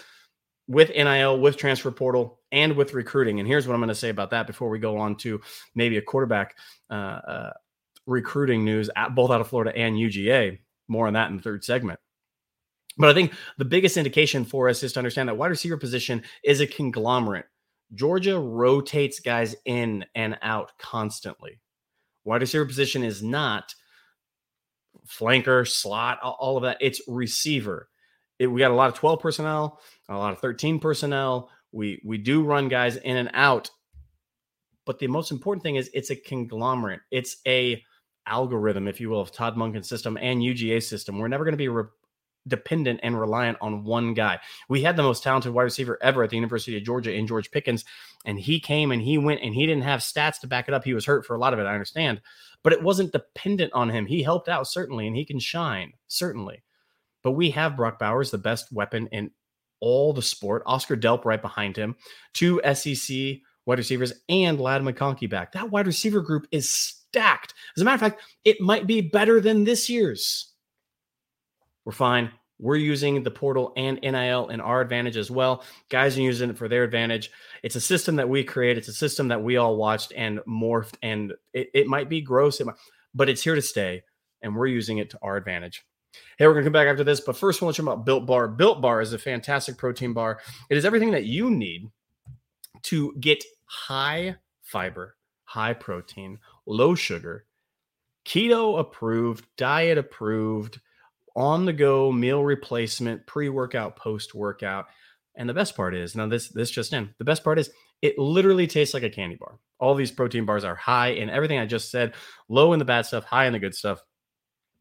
with 0.69 0.91
NIL, 0.91 1.39
with 1.39 1.57
transfer 1.57 1.91
portal, 1.91 2.41
and 2.53 2.75
with 2.77 2.95
recruiting. 2.95 3.39
And 3.39 3.47
here's 3.47 3.67
what 3.67 3.75
I'm 3.75 3.81
going 3.81 3.89
to 3.89 3.95
say 3.95 4.09
about 4.09 4.31
that 4.31 4.47
before 4.47 4.69
we 4.69 4.79
go 4.79 4.99
on 4.99 5.17
to 5.19 5.41
maybe 5.75 5.97
a 5.97 6.03
quarterback 6.03 6.57
uh, 6.91 6.95
uh, 6.95 7.53
recruiting 8.07 8.65
news, 8.65 8.91
at, 8.97 9.15
both 9.15 9.31
out 9.31 9.41
of 9.41 9.49
Florida 9.49 9.77
and 9.77 9.97
UGA. 9.97 10.59
More 10.89 11.07
on 11.07 11.15
that 11.15 11.31
in 11.31 11.37
the 11.37 11.43
third 11.43 11.65
segment. 11.65 12.01
But 12.99 13.11
I 13.11 13.15
think 13.15 13.35
the 13.59 13.65
biggest 13.65 13.97
indication 13.97 14.45
for 14.45 14.69
us 14.69 14.83
is 14.83 14.93
to 14.95 15.01
understand 15.01 15.29
that 15.29 15.37
wide 15.37 15.51
receiver 15.51 15.77
position 15.77 16.23
is 16.43 16.61
a 16.61 16.67
conglomerate. 16.67 17.47
Georgia 17.95 18.39
rotates 18.39 19.21
guys 19.21 19.55
in 19.65 20.05
and 20.15 20.39
out 20.43 20.73
constantly. 20.79 21.61
Wide 22.25 22.41
receiver 22.41 22.67
position 22.67 23.05
is 23.05 23.23
not 23.23 23.75
flanker, 25.07 25.67
slot, 25.67 26.19
all 26.23 26.57
of 26.57 26.65
that. 26.65 26.79
It's 26.81 27.01
receiver 27.07 27.89
it, 28.39 28.47
we 28.47 28.61
got 28.61 28.71
a 28.71 28.75
lot 28.75 28.89
of 28.89 28.95
12 28.95 29.21
personnel, 29.21 29.81
a 30.09 30.17
lot 30.17 30.33
of 30.33 30.41
13 30.41 30.79
personnel. 30.79 31.51
We 31.73 32.01
we 32.05 32.19
do 32.19 32.43
run 32.43 32.69
guys 32.69 32.97
in 32.97 33.17
and 33.17 33.31
out, 33.35 33.71
but 34.85 34.99
the 34.99 35.07
most 35.07 35.31
important 35.31 35.63
thing 35.63 35.77
is 35.77 35.91
it's 35.93 36.11
a 36.11 36.17
conglomerate. 36.17 37.01
It's 37.11 37.37
a 37.47 37.83
algorithm, 38.27 38.89
if 38.89 39.01
you 39.01 39.09
will, 39.09 39.21
of 39.21 39.33
Todd 39.33 39.57
Monken's 39.57 39.89
system 39.89 40.17
and 40.21 40.41
UGA 40.41 40.83
system. 40.83 41.19
We're 41.19 41.29
never 41.29 41.45
going 41.45 41.53
to 41.53 41.59
be 41.59 41.69
re- 41.69 41.85
dependent 42.47 43.01
and 43.03 43.19
reliant 43.19 43.59
on 43.61 43.85
one 43.85 44.15
guy. 44.15 44.39
We 44.69 44.83
had 44.83 44.97
the 44.97 45.03
most 45.03 45.23
talented 45.23 45.53
wide 45.53 45.65
receiver 45.65 45.99
ever 46.03 46.23
at 46.23 46.31
the 46.31 46.37
University 46.37 46.77
of 46.77 46.85
Georgia 46.85 47.13
in 47.13 47.27
George 47.27 47.51
Pickens, 47.51 47.85
and 48.25 48.39
he 48.39 48.61
came 48.61 48.93
and 48.93 49.03
he 49.03 49.19
went 49.19 49.43
and 49.43 49.55
he 49.55 49.67
didn't 49.67 49.85
have 49.85 50.01
stats 50.01 50.41
to 50.41 50.47
back 50.47 50.69
it 50.69 50.75
up. 50.75 50.85
He 50.85 50.95
was 50.95 51.07
hurt 51.07 51.27
for 51.27 51.35
a 51.35 51.39
lot 51.39 51.53
of 51.53 51.59
it, 51.59 51.65
I 51.65 51.73
understand, 51.73 52.21
but 52.63 52.73
it 52.73 52.83
wasn't 52.83 53.13
dependent 53.13 53.73
on 53.73 53.91
him. 53.91 54.07
He 54.07 54.23
helped 54.23 54.49
out 54.49 54.67
certainly, 54.67 55.07
and 55.07 55.17
he 55.17 55.25
can 55.25 55.39
shine 55.39 55.93
certainly. 56.09 56.63
But 57.23 57.33
we 57.33 57.51
have 57.51 57.77
Brock 57.77 57.99
Bowers, 57.99 58.31
the 58.31 58.39
best 58.39 58.73
weapon 58.73 59.09
in 59.13 59.31
all 59.81 60.13
the 60.13 60.23
sport. 60.23 60.63
Oscar 60.67 60.97
Delp 60.97 61.25
right 61.25 61.43
behind 61.43 61.77
him, 61.77 61.97
two 62.33 62.61
SEC 62.75 63.39
wide 63.67 63.79
receivers, 63.79 64.13
and 64.29 64.61
Ladd 64.61 64.83
McConkey 64.83 65.29
back. 65.29 65.53
That 65.53 65.71
wide 65.71 65.87
receiver 65.87 66.21
group 66.21 66.47
is 66.53 66.71
stacked. 66.71 67.53
As 67.77 67.83
a 67.83 67.85
matter 67.85 67.95
of 68.07 68.13
fact, 68.13 68.23
it 68.45 68.61
might 68.61 68.87
be 68.87 69.01
better 69.01 69.41
than 69.41 69.65
this 69.65 69.91
year's. 69.91 70.53
We're 71.87 71.93
fine. 71.93 72.31
We're 72.59 72.77
using 72.77 73.23
the 73.23 73.31
portal 73.31 73.73
and 73.77 74.01
NIL 74.03 74.49
in 74.49 74.61
our 74.61 74.81
advantage 74.81 75.17
as 75.17 75.31
well. 75.31 75.63
Guys 75.89 76.19
are 76.19 76.23
using 76.23 76.51
it 76.51 76.59
for 76.59 76.69
their 76.69 76.83
advantage. 76.83 77.31
It's 77.63 77.77
a 77.77 77.81
system 77.81 78.17
that 78.17 78.29
we 78.29 78.43
create. 78.43 78.77
It's 78.77 78.89
a 78.89 78.93
system 78.93 79.29
that 79.29 79.43
we 79.43 79.57
all 79.57 79.77
watched 79.77 80.13
and 80.17 80.41
morphed. 80.49 80.95
And 81.03 81.33
it, 81.53 81.71
it 81.73 81.87
might 81.87 82.09
be 82.09 82.21
gross, 82.21 82.61
it 82.61 82.67
might, 82.67 82.77
but 83.15 83.29
it's 83.29 83.43
here 83.43 83.55
to 83.55 83.63
stay. 83.63 84.03
And 84.43 84.57
we're 84.57 84.67
using 84.67 84.99
it 84.99 85.11
to 85.11 85.19
our 85.23 85.37
advantage. 85.37 85.85
Hey, 86.39 86.47
we're 86.47 86.55
to 86.55 86.63
come 86.63 86.73
back 86.73 86.89
after 86.89 87.05
this, 87.05 87.21
but 87.21 87.37
first, 87.37 87.61
to 87.61 87.67
talk 87.67 87.79
about 87.79 88.05
Built 88.05 88.27
Bar. 88.27 88.49
Built 88.49 88.81
Bar 88.81 89.01
is 89.01 89.13
a 89.13 89.19
fantastic 89.19 89.77
protein 89.77 90.13
bar. 90.13 90.41
It 90.71 90.77
is 90.77 90.85
everything 90.85 91.13
that 91.13 91.25
you 91.25 91.51
need 91.51 91.91
to 92.85 93.15
get 93.21 93.45
high 93.67 94.37
fiber, 94.63 95.17
high 95.45 95.75
protein, 95.75 96.39
low 96.67 96.95
sugar, 96.95 97.47
keto 98.25 98.81
approved, 98.81 99.47
diet 99.57 99.99
approved, 99.99 100.81
on 101.37 101.65
the 101.65 101.73
go 101.73 102.11
meal 102.11 102.43
replacement, 102.43 103.27
pre 103.27 103.49
workout, 103.49 103.95
post 103.97 104.35
workout. 104.35 104.87
And 105.37 105.49
the 105.49 105.55
best 105.55 105.77
part 105.77 105.95
is 105.95 106.17
now 106.17 106.27
this 106.27 106.49
this 106.49 106.71
just 106.71 106.93
in. 106.93 107.15
The 107.19 107.25
best 107.25 107.45
part 107.45 107.59
is 107.59 107.71
it 108.03 108.19
literally 108.19 108.67
tastes 108.67 108.95
like 108.95 109.03
a 109.03 109.11
candy 109.11 109.37
bar. 109.37 109.59
All 109.79 109.95
these 109.95 110.11
protein 110.11 110.47
bars 110.47 110.65
are 110.65 110.75
high 110.75 111.09
in 111.09 111.31
everything 111.31 111.59
I 111.59 111.67
just 111.67 111.91
said, 111.91 112.15
low 112.49 112.73
in 112.73 112.79
the 112.79 112.85
bad 112.85 113.07
stuff, 113.07 113.25
high 113.25 113.47
in 113.47 113.53
the 113.53 113.59
good 113.59 113.75
stuff 113.75 114.03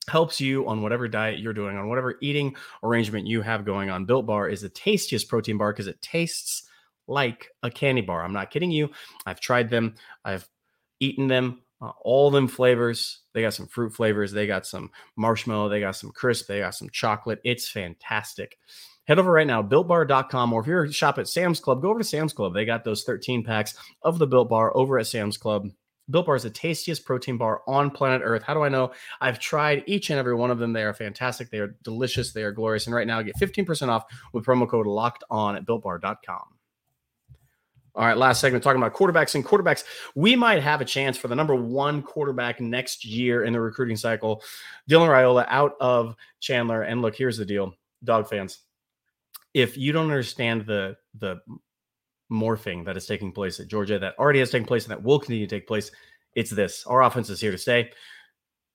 helps 0.10 0.40
you 0.40 0.68
on 0.68 0.82
whatever 0.82 1.08
diet 1.08 1.40
you're 1.40 1.54
doing, 1.54 1.78
on 1.78 1.90
whatever 1.90 2.16
eating 2.22 2.56
arrangement 2.84 3.28
you 3.28 3.42
have 3.42 3.66
going 3.66 3.90
on. 3.90 4.06
Built 4.06 4.26
Bar 4.26 4.50
is 4.50 4.62
the 4.62 4.70
tastiest 4.70 5.28
protein 5.28 5.58
bar 5.58 5.74
because 5.74 5.88
it 5.88 6.02
tastes 6.02 6.70
like 7.08 7.50
a 7.64 7.72
candy 7.72 8.02
bar. 8.02 8.24
I'm 8.24 8.34
not 8.34 8.52
kidding 8.52 8.72
you. 8.72 8.92
I've 9.26 9.40
tried 9.40 9.70
them. 9.70 9.96
I've 10.24 10.48
eaten 11.00 11.28
them. 11.28 11.62
Uh, 11.86 11.92
all 12.02 12.32
them 12.32 12.48
flavors. 12.48 13.20
They 13.34 13.42
got 13.42 13.54
some 13.54 13.68
fruit 13.68 13.94
flavors. 13.94 14.32
They 14.32 14.48
got 14.48 14.66
some 14.66 14.90
marshmallow. 15.16 15.70
They 15.70 15.80
got 15.80 15.96
some 15.96 16.12
crisp. 16.12 16.48
They 16.48 16.60
got 16.60 16.74
some 16.74 16.90
chocolate. 16.90 17.42
It's 17.44 17.70
fantastic. 17.70 18.58
Head 19.08 19.20
over 19.20 19.32
right 19.32 19.46
now, 19.46 19.62
builtbar.com, 19.62 20.52
or 20.52 20.62
if 20.62 20.68
you're 20.68 20.92
shop 20.92 21.20
at 21.20 21.28
Sam's 21.28 21.60
Club, 21.60 21.84
go 21.84 21.92
over 21.92 22.00
to 22.00 22.06
Sam's 22.06 22.34
Club. 22.34 22.56
They 22.56 22.66
got 22.66 22.84
those 22.84 23.04
13 23.04 23.44
packs 23.44 23.76
of 24.02 24.18
the 24.18 24.26
Built 24.26 24.50
Bar 24.50 24.76
over 24.76 24.98
at 24.98 25.06
Sam's 25.06 25.38
Club. 25.38 25.68
Built 26.10 26.26
Bar 26.26 26.38
is 26.38 26.44
the 26.44 26.50
tastiest 26.50 27.06
protein 27.06 27.38
bar 27.38 27.62
on 27.68 27.92
planet 27.92 28.24
Earth. 28.24 28.42
How 28.42 28.56
do 28.56 28.64
I 28.64 28.70
know? 28.70 28.92
I've 29.22 29.40
tried 29.40 29.84
each 29.86 30.10
and 30.10 30.18
every 30.18 30.34
one 30.34 30.50
of 30.50 30.58
them. 30.58 30.74
They 30.74 30.84
are 30.84 30.94
fantastic. 30.94 31.52
They 31.52 31.60
are 31.60 31.76
delicious. 31.84 32.34
They 32.34 32.44
are 32.44 32.52
glorious. 32.52 32.88
And 32.88 32.96
right 32.96 33.06
now, 33.06 33.22
get 33.22 33.36
15% 33.40 33.90
off 33.90 34.06
with 34.34 34.44
promo 34.44 34.68
code 34.68 34.88
locked 34.88 35.24
on 35.30 35.56
at 35.56 35.68
builtbar.com. 35.68 36.55
All 37.96 38.06
right, 38.06 38.18
last 38.18 38.42
segment 38.42 38.62
talking 38.62 38.82
about 38.82 38.94
quarterbacks 38.94 39.36
and 39.36 39.46
quarterbacks. 39.46 39.86
We 40.16 40.36
might 40.36 40.62
have 40.62 40.82
a 40.82 40.86
chance 40.86 41.18
for 41.18 41.30
the 41.30 41.36
number 41.36 41.56
one 41.56 42.02
quarterback 42.02 42.60
next 42.60 43.06
year 43.06 43.46
in 43.46 43.54
the 43.54 43.62
recruiting 43.62 43.96
cycle. 43.96 44.44
Dylan 44.90 45.08
Raiola 45.08 45.46
out 45.48 45.76
of 45.80 46.16
Chandler. 46.42 46.82
And 46.82 47.02
look, 47.02 47.16
here's 47.16 47.38
the 47.38 47.46
deal, 47.46 47.74
dog 48.04 48.28
fans. 48.28 48.60
If 49.54 49.78
you 49.78 49.94
don't 49.94 50.12
understand 50.12 50.66
the 50.66 50.98
the 51.20 51.40
morphing 52.30 52.84
that 52.86 52.98
is 52.98 53.06
taking 53.06 53.32
place 53.32 53.60
at 53.60 53.68
Georgia, 53.68 53.98
that 54.00 54.20
already 54.20 54.40
has 54.40 54.52
taken 54.52 54.68
place, 54.68 54.84
and 54.84 54.92
that 54.92 55.04
will 55.04 55.20
continue 55.20 55.48
to 55.48 55.56
take 55.56 55.68
place. 55.68 55.92
It's 56.36 56.52
this. 56.52 56.86
Our 56.86 57.02
offense 57.04 57.30
is 57.30 57.40
here 57.40 57.52
to 57.52 57.58
stay. 57.58 57.92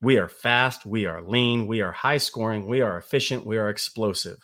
We 0.01 0.17
are 0.17 0.29
fast, 0.29 0.87
we 0.87 1.05
are 1.05 1.21
lean, 1.21 1.67
we 1.67 1.83
are 1.83 1.93
high 1.93 2.17
scoring, 2.17 2.67
we 2.67 2.81
are 2.81 2.97
efficient, 2.97 3.45
we 3.45 3.59
are 3.59 3.69
explosive. 3.69 4.39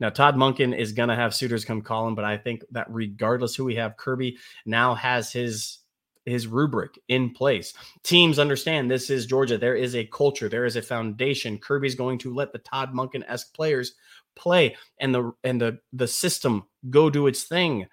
Now, 0.00 0.08
Todd 0.08 0.34
Monken 0.34 0.76
is 0.76 0.92
going 0.92 1.10
to 1.10 1.14
have 1.14 1.34
suitors 1.34 1.64
come 1.64 1.82
call 1.82 2.08
him, 2.08 2.14
but 2.14 2.24
I 2.24 2.36
think 2.36 2.64
that 2.72 2.86
regardless 2.90 3.54
who 3.54 3.64
we 3.64 3.74
have, 3.76 3.96
Kirby 3.96 4.38
now 4.66 4.94
has 4.94 5.32
his 5.32 5.78
his 6.26 6.46
rubric 6.46 6.98
in 7.08 7.32
place. 7.32 7.72
Teams 8.02 8.38
understand 8.38 8.90
this 8.90 9.10
is 9.10 9.26
Georgia. 9.26 9.56
There 9.56 9.74
is 9.74 9.96
a 9.96 10.04
culture, 10.06 10.48
there 10.48 10.66
is 10.66 10.76
a 10.76 10.82
foundation. 10.82 11.58
Kirby's 11.58 11.94
going 11.94 12.18
to 12.18 12.34
let 12.34 12.52
the 12.52 12.58
Todd 12.58 12.92
Monken 12.92 13.24
esque 13.26 13.54
players 13.54 13.94
play 14.36 14.76
and 14.98 15.14
the 15.14 15.32
and 15.44 15.60
the 15.60 15.78
the 15.92 16.08
system 16.08 16.64
go 16.88 17.10
do 17.10 17.26
its 17.26 17.44
thing. 17.44 17.86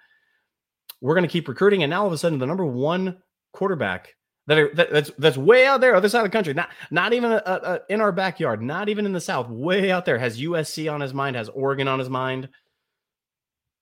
We're 1.00 1.14
going 1.14 1.26
to 1.26 1.32
keep 1.32 1.48
recruiting, 1.48 1.82
and 1.82 1.90
now 1.90 2.02
all 2.02 2.06
of 2.06 2.12
a 2.12 2.18
sudden, 2.18 2.38
the 2.38 2.46
number 2.46 2.64
one 2.64 3.18
quarterback 3.52 4.14
that, 4.48 4.58
are, 4.58 4.74
that 4.74 4.90
that's 4.90 5.10
that's 5.18 5.36
way 5.36 5.66
out 5.66 5.82
there, 5.82 5.94
other 5.94 6.08
side 6.08 6.20
of 6.20 6.24
the 6.24 6.30
country, 6.36 6.54
not 6.54 6.70
not 6.90 7.12
even 7.12 7.30
a, 7.30 7.42
a, 7.44 7.80
in 7.90 8.00
our 8.00 8.12
backyard, 8.12 8.62
not 8.62 8.88
even 8.88 9.04
in 9.04 9.12
the 9.12 9.20
South, 9.20 9.48
way 9.50 9.90
out 9.90 10.06
there, 10.06 10.18
has 10.18 10.40
USC 10.40 10.90
on 10.90 11.02
his 11.02 11.12
mind, 11.12 11.36
has 11.36 11.50
Oregon 11.50 11.86
on 11.86 11.98
his 11.98 12.08
mind. 12.08 12.48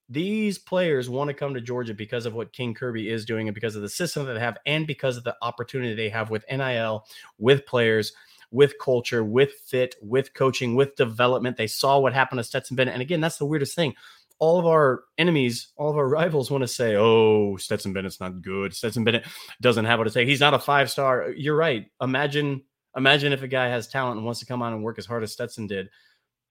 These 0.09 0.59
players 0.59 1.09
want 1.09 1.29
to 1.29 1.35
come 1.35 1.55
to 1.55 1.61
Georgia 1.61 1.95
because 1.95 2.27
of 2.27 2.35
what 2.35 2.53
King 2.53 2.75
Kirby 2.75 3.09
is 3.09 3.25
doing 3.25 3.47
and 3.47 3.55
because 3.55 3.77
of 3.77 3.83
the 3.83 3.89
system 3.89 4.27
that 4.27 4.35
they 4.35 4.41
have 4.41 4.59
and 4.67 4.89
because 4.89 5.17
of 5.17 5.23
the 5.23 5.37
opportunity 5.41 5.95
they 5.95 6.09
have 6.09 6.31
with 6.31 6.45
NIL, 6.51 7.05
with 7.39 7.65
players, 7.65 8.13
with 8.51 8.75
culture, 8.81 9.23
with 9.23 9.53
fit, 9.67 9.95
with 10.03 10.35
coaching, 10.35 10.75
with 10.75 10.97
development. 10.97 11.57
They 11.57 11.67
saw 11.69 11.99
what 11.99 12.13
happened 12.13 12.39
to 12.39 12.45
Stetson 12.45 12.77
Bennett. 12.77 12.95
And 12.95 13.03
again, 13.03 13.21
that's 13.21 13.39
the 13.39 13.47
weirdest 13.47 13.75
thing. 13.75 13.95
All 14.39 14.59
of 14.59 14.67
our 14.67 15.05
enemies, 15.17 15.73
all 15.77 15.91
of 15.91 15.97
our 15.97 16.09
rivals 16.09 16.51
want 16.51 16.63
to 16.63 16.69
say, 16.69 16.97
oh, 16.97 17.57
Stetson 17.57 17.93
Bennett's 17.93 18.21
not 18.21 18.43
good. 18.43 18.75
Stetson 18.75 19.05
Bennett 19.05 19.25
doesn't 19.61 19.85
have 19.87 19.99
what 19.99 20.05
to 20.05 20.11
say. 20.11 20.27
He's 20.27 20.41
not 20.41 20.55
a 20.55 20.59
five 20.59 20.91
star. 20.91 21.31
You're 21.31 21.57
right. 21.57 21.87
Imagine, 22.03 22.63
imagine 22.97 23.33
if 23.33 23.43
a 23.43 23.49
guy 23.49 23.69
has 23.69 23.89
talent 23.89 24.17
and 24.17 24.25
wants 24.27 24.41
to 24.41 24.47
come 24.47 24.61
on 24.61 24.73
and 24.73 24.83
work 24.83 24.99
as 24.99 25.07
hard 25.07 25.23
as 25.23 25.33
Stetson 25.33 25.67
did. 25.67 25.89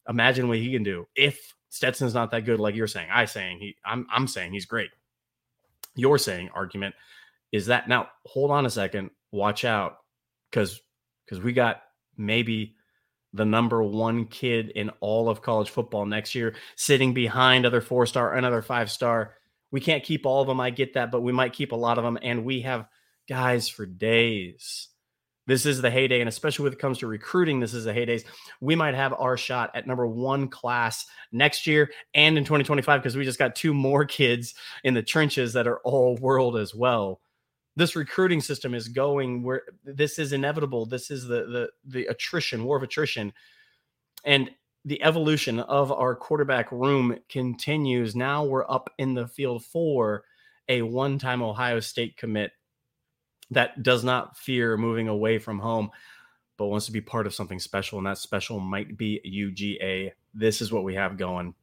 Imagine 0.10 0.48
what 0.48 0.58
he 0.58 0.72
can 0.72 0.84
do 0.84 1.08
if 1.16 1.54
Stetson's 1.70 2.14
not 2.14 2.32
that 2.32 2.46
good, 2.46 2.60
like 2.60 2.76
you're 2.76 2.88
saying. 2.88 3.10
I 3.12 3.26
saying 3.26 3.60
he, 3.60 3.76
I'm, 3.86 4.08
I'm 4.12 4.28
saying 4.28 4.54
he's 4.54 4.66
great. 4.66 4.90
You're 5.96 6.18
saying 6.18 6.50
argument 6.54 6.96
is 7.52 7.68
that 7.68 7.88
now. 7.88 8.10
Hold 8.26 8.52
on 8.52 8.66
a 8.66 8.70
second. 8.70 9.12
Watch 9.32 9.64
out, 9.64 9.98
because 10.50 10.82
because 11.26 11.44
we 11.44 11.54
got 11.54 11.82
maybe 12.18 12.75
the 13.36 13.46
number 13.46 13.84
one 13.84 14.26
kid 14.26 14.70
in 14.70 14.90
all 15.00 15.30
of 15.30 15.42
college 15.42 15.70
football 15.70 16.06
next 16.06 16.36
year, 16.36 16.56
sitting 16.76 17.14
behind 17.14 17.66
other 17.66 17.82
four 17.82 18.06
star, 18.06 18.34
another 18.34 18.62
five 18.62 18.90
star. 18.90 19.36
We 19.72 19.82
can't 19.82 20.04
keep 20.04 20.26
all 20.26 20.42
of 20.42 20.48
them. 20.48 20.60
I 20.60 20.70
get 20.70 20.94
that, 20.94 21.12
but 21.12 21.22
we 21.22 21.32
might 21.32 21.54
keep 21.54 21.72
a 21.72 21.76
lot 21.76 21.98
of 21.98 22.04
them, 22.04 22.18
and 22.22 22.46
we 22.46 22.62
have 22.62 22.88
guys 23.28 23.68
for 23.68 23.86
days 23.86 24.90
this 25.48 25.66
is 25.66 25.82
the 25.82 25.92
heyday, 25.92 26.22
and 26.22 26.30
especially 26.30 26.64
when 26.64 26.74
it 26.74 26.80
comes 26.80 26.98
to 27.00 27.08
recruiting, 27.08 27.60
this 27.60 27.74
is 27.74 27.86
the 27.86 27.94
heydays. 27.94 28.24
We 28.62 28.76
might 28.76 28.96
have 28.96 29.14
our 29.14 29.38
shot 29.38 29.72
at 29.76 29.86
number 29.86 30.08
one 30.08 30.48
class 30.48 31.06
next 31.32 31.68
year 31.68 31.92
and 32.14 32.38
in 32.38 32.44
2025 32.44 33.02
because 33.02 33.16
we 33.16 33.24
just 33.24 33.40
got 33.40 33.56
two 33.56 33.74
more 33.74 34.06
kids 34.06 34.56
in 34.84 34.94
the 34.94 35.04
trenches 35.04 35.54
that 35.54 35.68
are 35.68 35.80
all 35.80 36.18
world 36.18 36.58
as 36.58 36.74
well. 36.74 37.22
This 37.76 37.96
recruiting 37.96 38.42
system 38.42 38.74
is 38.74 38.88
going 38.88 39.44
where 39.44 39.64
this 39.84 40.18
is 40.18 40.32
inevitable. 40.32 40.86
This 40.86 41.12
is 41.12 41.26
the 41.26 41.46
the 41.46 41.70
the 41.86 42.06
attrition, 42.06 42.64
war 42.64 42.78
of 42.78 42.84
attrition, 42.84 43.34
and 44.24 44.50
the 44.86 45.02
evolution 45.02 45.60
of 45.60 45.92
our 45.92 46.16
quarterback 46.16 46.72
room 46.72 47.18
continues. 47.28 48.16
Now 48.16 48.44
we're 48.46 48.70
up 48.70 48.90
in 48.98 49.14
the 49.14 49.28
field 49.28 49.66
for 49.66 50.24
a 50.70 50.84
one-time 50.84 51.42
Ohio 51.42 51.80
State 51.80 52.18
commit 52.18 52.52
that 53.52 53.84
does 53.84 54.04
not 54.04 54.38
fear 54.38 54.78
moving 54.78 55.08
away 55.08 55.38
from 55.40 55.60
home, 55.60 55.92
but 56.58 56.68
wants 56.68 56.86
to 56.86 56.92
be 56.92 57.02
part 57.02 57.28
of 57.28 57.34
something 57.34 57.60
special. 57.60 57.98
And 57.98 58.08
that 58.08 58.18
special 58.18 58.60
might 58.60 58.98
be 58.98 59.22
UGA. 59.26 60.12
This 60.34 60.62
is 60.62 60.72
what 60.72 60.84
we 60.84 60.96
have 60.96 61.18
going, 61.18 61.54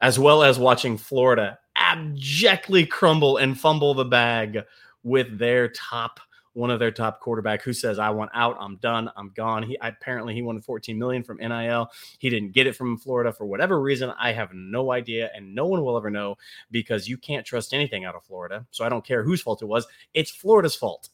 as 0.00 0.18
well 0.18 0.42
as 0.42 0.58
watching 0.58 0.96
Florida 0.96 1.58
abjectly 1.76 2.86
crumble 2.86 3.36
and 3.36 3.58
fumble 3.58 3.94
the 3.94 4.04
bag 4.04 4.60
with 5.06 5.38
their 5.38 5.68
top 5.68 6.20
one 6.52 6.70
of 6.70 6.78
their 6.78 6.90
top 6.90 7.20
quarterback 7.20 7.60
who 7.62 7.72
says 7.72 7.98
i 7.98 8.08
want 8.08 8.30
out 8.32 8.56
i'm 8.58 8.76
done 8.76 9.10
i'm 9.16 9.30
gone 9.34 9.62
he 9.62 9.76
apparently 9.82 10.32
he 10.32 10.40
wanted 10.40 10.64
14 10.64 10.98
million 10.98 11.22
from 11.22 11.36
nil 11.36 11.88
he 12.18 12.30
didn't 12.30 12.52
get 12.52 12.66
it 12.66 12.74
from 12.74 12.96
florida 12.96 13.30
for 13.30 13.44
whatever 13.44 13.80
reason 13.80 14.10
i 14.18 14.32
have 14.32 14.50
no 14.54 14.90
idea 14.90 15.30
and 15.34 15.54
no 15.54 15.66
one 15.66 15.82
will 15.82 15.96
ever 15.98 16.10
know 16.10 16.34
because 16.70 17.06
you 17.06 17.18
can't 17.18 17.44
trust 17.44 17.74
anything 17.74 18.06
out 18.06 18.14
of 18.14 18.24
florida 18.24 18.66
so 18.70 18.84
i 18.84 18.88
don't 18.88 19.04
care 19.04 19.22
whose 19.22 19.42
fault 19.42 19.60
it 19.60 19.66
was 19.66 19.86
it's 20.14 20.30
florida's 20.30 20.74
fault 20.74 21.10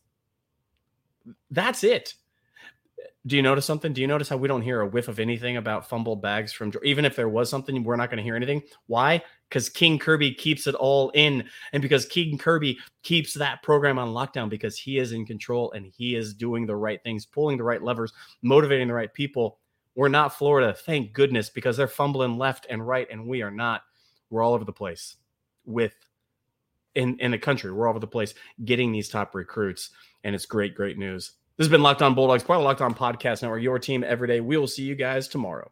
that's 1.51 1.85
it. 1.85 2.15
Do 3.25 3.37
you 3.37 3.43
notice 3.43 3.65
something? 3.65 3.93
Do 3.93 4.01
you 4.01 4.09
notice 4.09 4.29
how 4.29 4.37
we 4.37 4.49
don't 4.49 4.63
hear 4.63 4.81
a 4.81 4.87
whiff 4.87 5.07
of 5.07 5.21
anything 5.21 5.57
about 5.57 5.89
fumbled 5.89 6.21
bags 6.23 6.53
from 6.53 6.73
even 6.83 7.05
if 7.05 7.15
there 7.15 7.29
was 7.29 7.49
something, 7.49 7.85
we're 7.85 7.97
not 7.97 8.11
going 8.11 8.17
to 8.17 8.23
hear 8.23 8.35
anything? 8.35 8.63
Why? 8.87 9.23
Because 9.53 9.69
King 9.69 9.99
Kirby 9.99 10.33
keeps 10.33 10.67
it 10.67 10.75
all 10.75 11.11
in, 11.11 11.45
and 11.75 11.83
because 11.83 12.07
King 12.07 12.39
Kirby 12.39 12.79
keeps 13.03 13.35
that 13.35 13.63
program 13.63 13.99
on 13.99 14.15
lockdown 14.15 14.49
because 14.49 14.79
he 14.79 14.97
is 14.97 15.13
in 15.13 15.27
control 15.27 15.71
and 15.73 15.93
he 15.95 16.15
is 16.15 16.33
doing 16.33 16.65
the 16.65 16.75
right 16.75 17.03
things, 17.03 17.27
pulling 17.27 17.59
the 17.59 17.65
right 17.65 17.83
levers, 17.83 18.15
motivating 18.41 18.89
the 18.89 18.95
right 18.95 19.13
people. 19.13 19.59
We're 19.95 20.09
not 20.09 20.35
Florida, 20.35 20.73
thank 20.73 21.13
goodness, 21.13 21.51
because 21.51 21.77
they're 21.77 21.87
fumbling 21.87 22.39
left 22.39 22.67
and 22.71 22.87
right, 22.87 23.07
and 23.11 23.27
we 23.27 23.43
are 23.43 23.51
not. 23.51 23.83
We're 24.31 24.43
all 24.43 24.55
over 24.55 24.65
the 24.65 24.73
place 24.73 25.17
with 25.67 25.95
in 26.95 27.19
in 27.19 27.33
the 27.33 27.39
country. 27.39 27.71
We're 27.71 27.87
all 27.87 27.91
over 27.91 27.99
the 27.99 28.07
place 28.07 28.33
getting 28.65 28.93
these 28.93 29.11
top 29.11 29.35
recruits 29.35 29.91
and 30.25 30.35
it's 30.35 30.47
great, 30.47 30.75
great 30.75 30.99
news. 30.99 31.33
This 31.57 31.67
has 31.67 31.71
been 31.71 31.83
Locked 31.83 32.03
On 32.03 32.15
Bulldogs, 32.15 32.43
part 32.43 32.59
of 32.59 32.65
Locked 32.65 32.81
On 32.81 32.95
Podcast 32.95 33.43
Network, 33.43 33.63
your 33.63 33.79
team 33.79 34.05
every 34.05 34.27
day. 34.27 34.41
We 34.41 34.57
will 34.57 34.67
see 34.67 34.85
you 34.85 34.95
guys 34.95 35.29
tomorrow. 35.29 35.71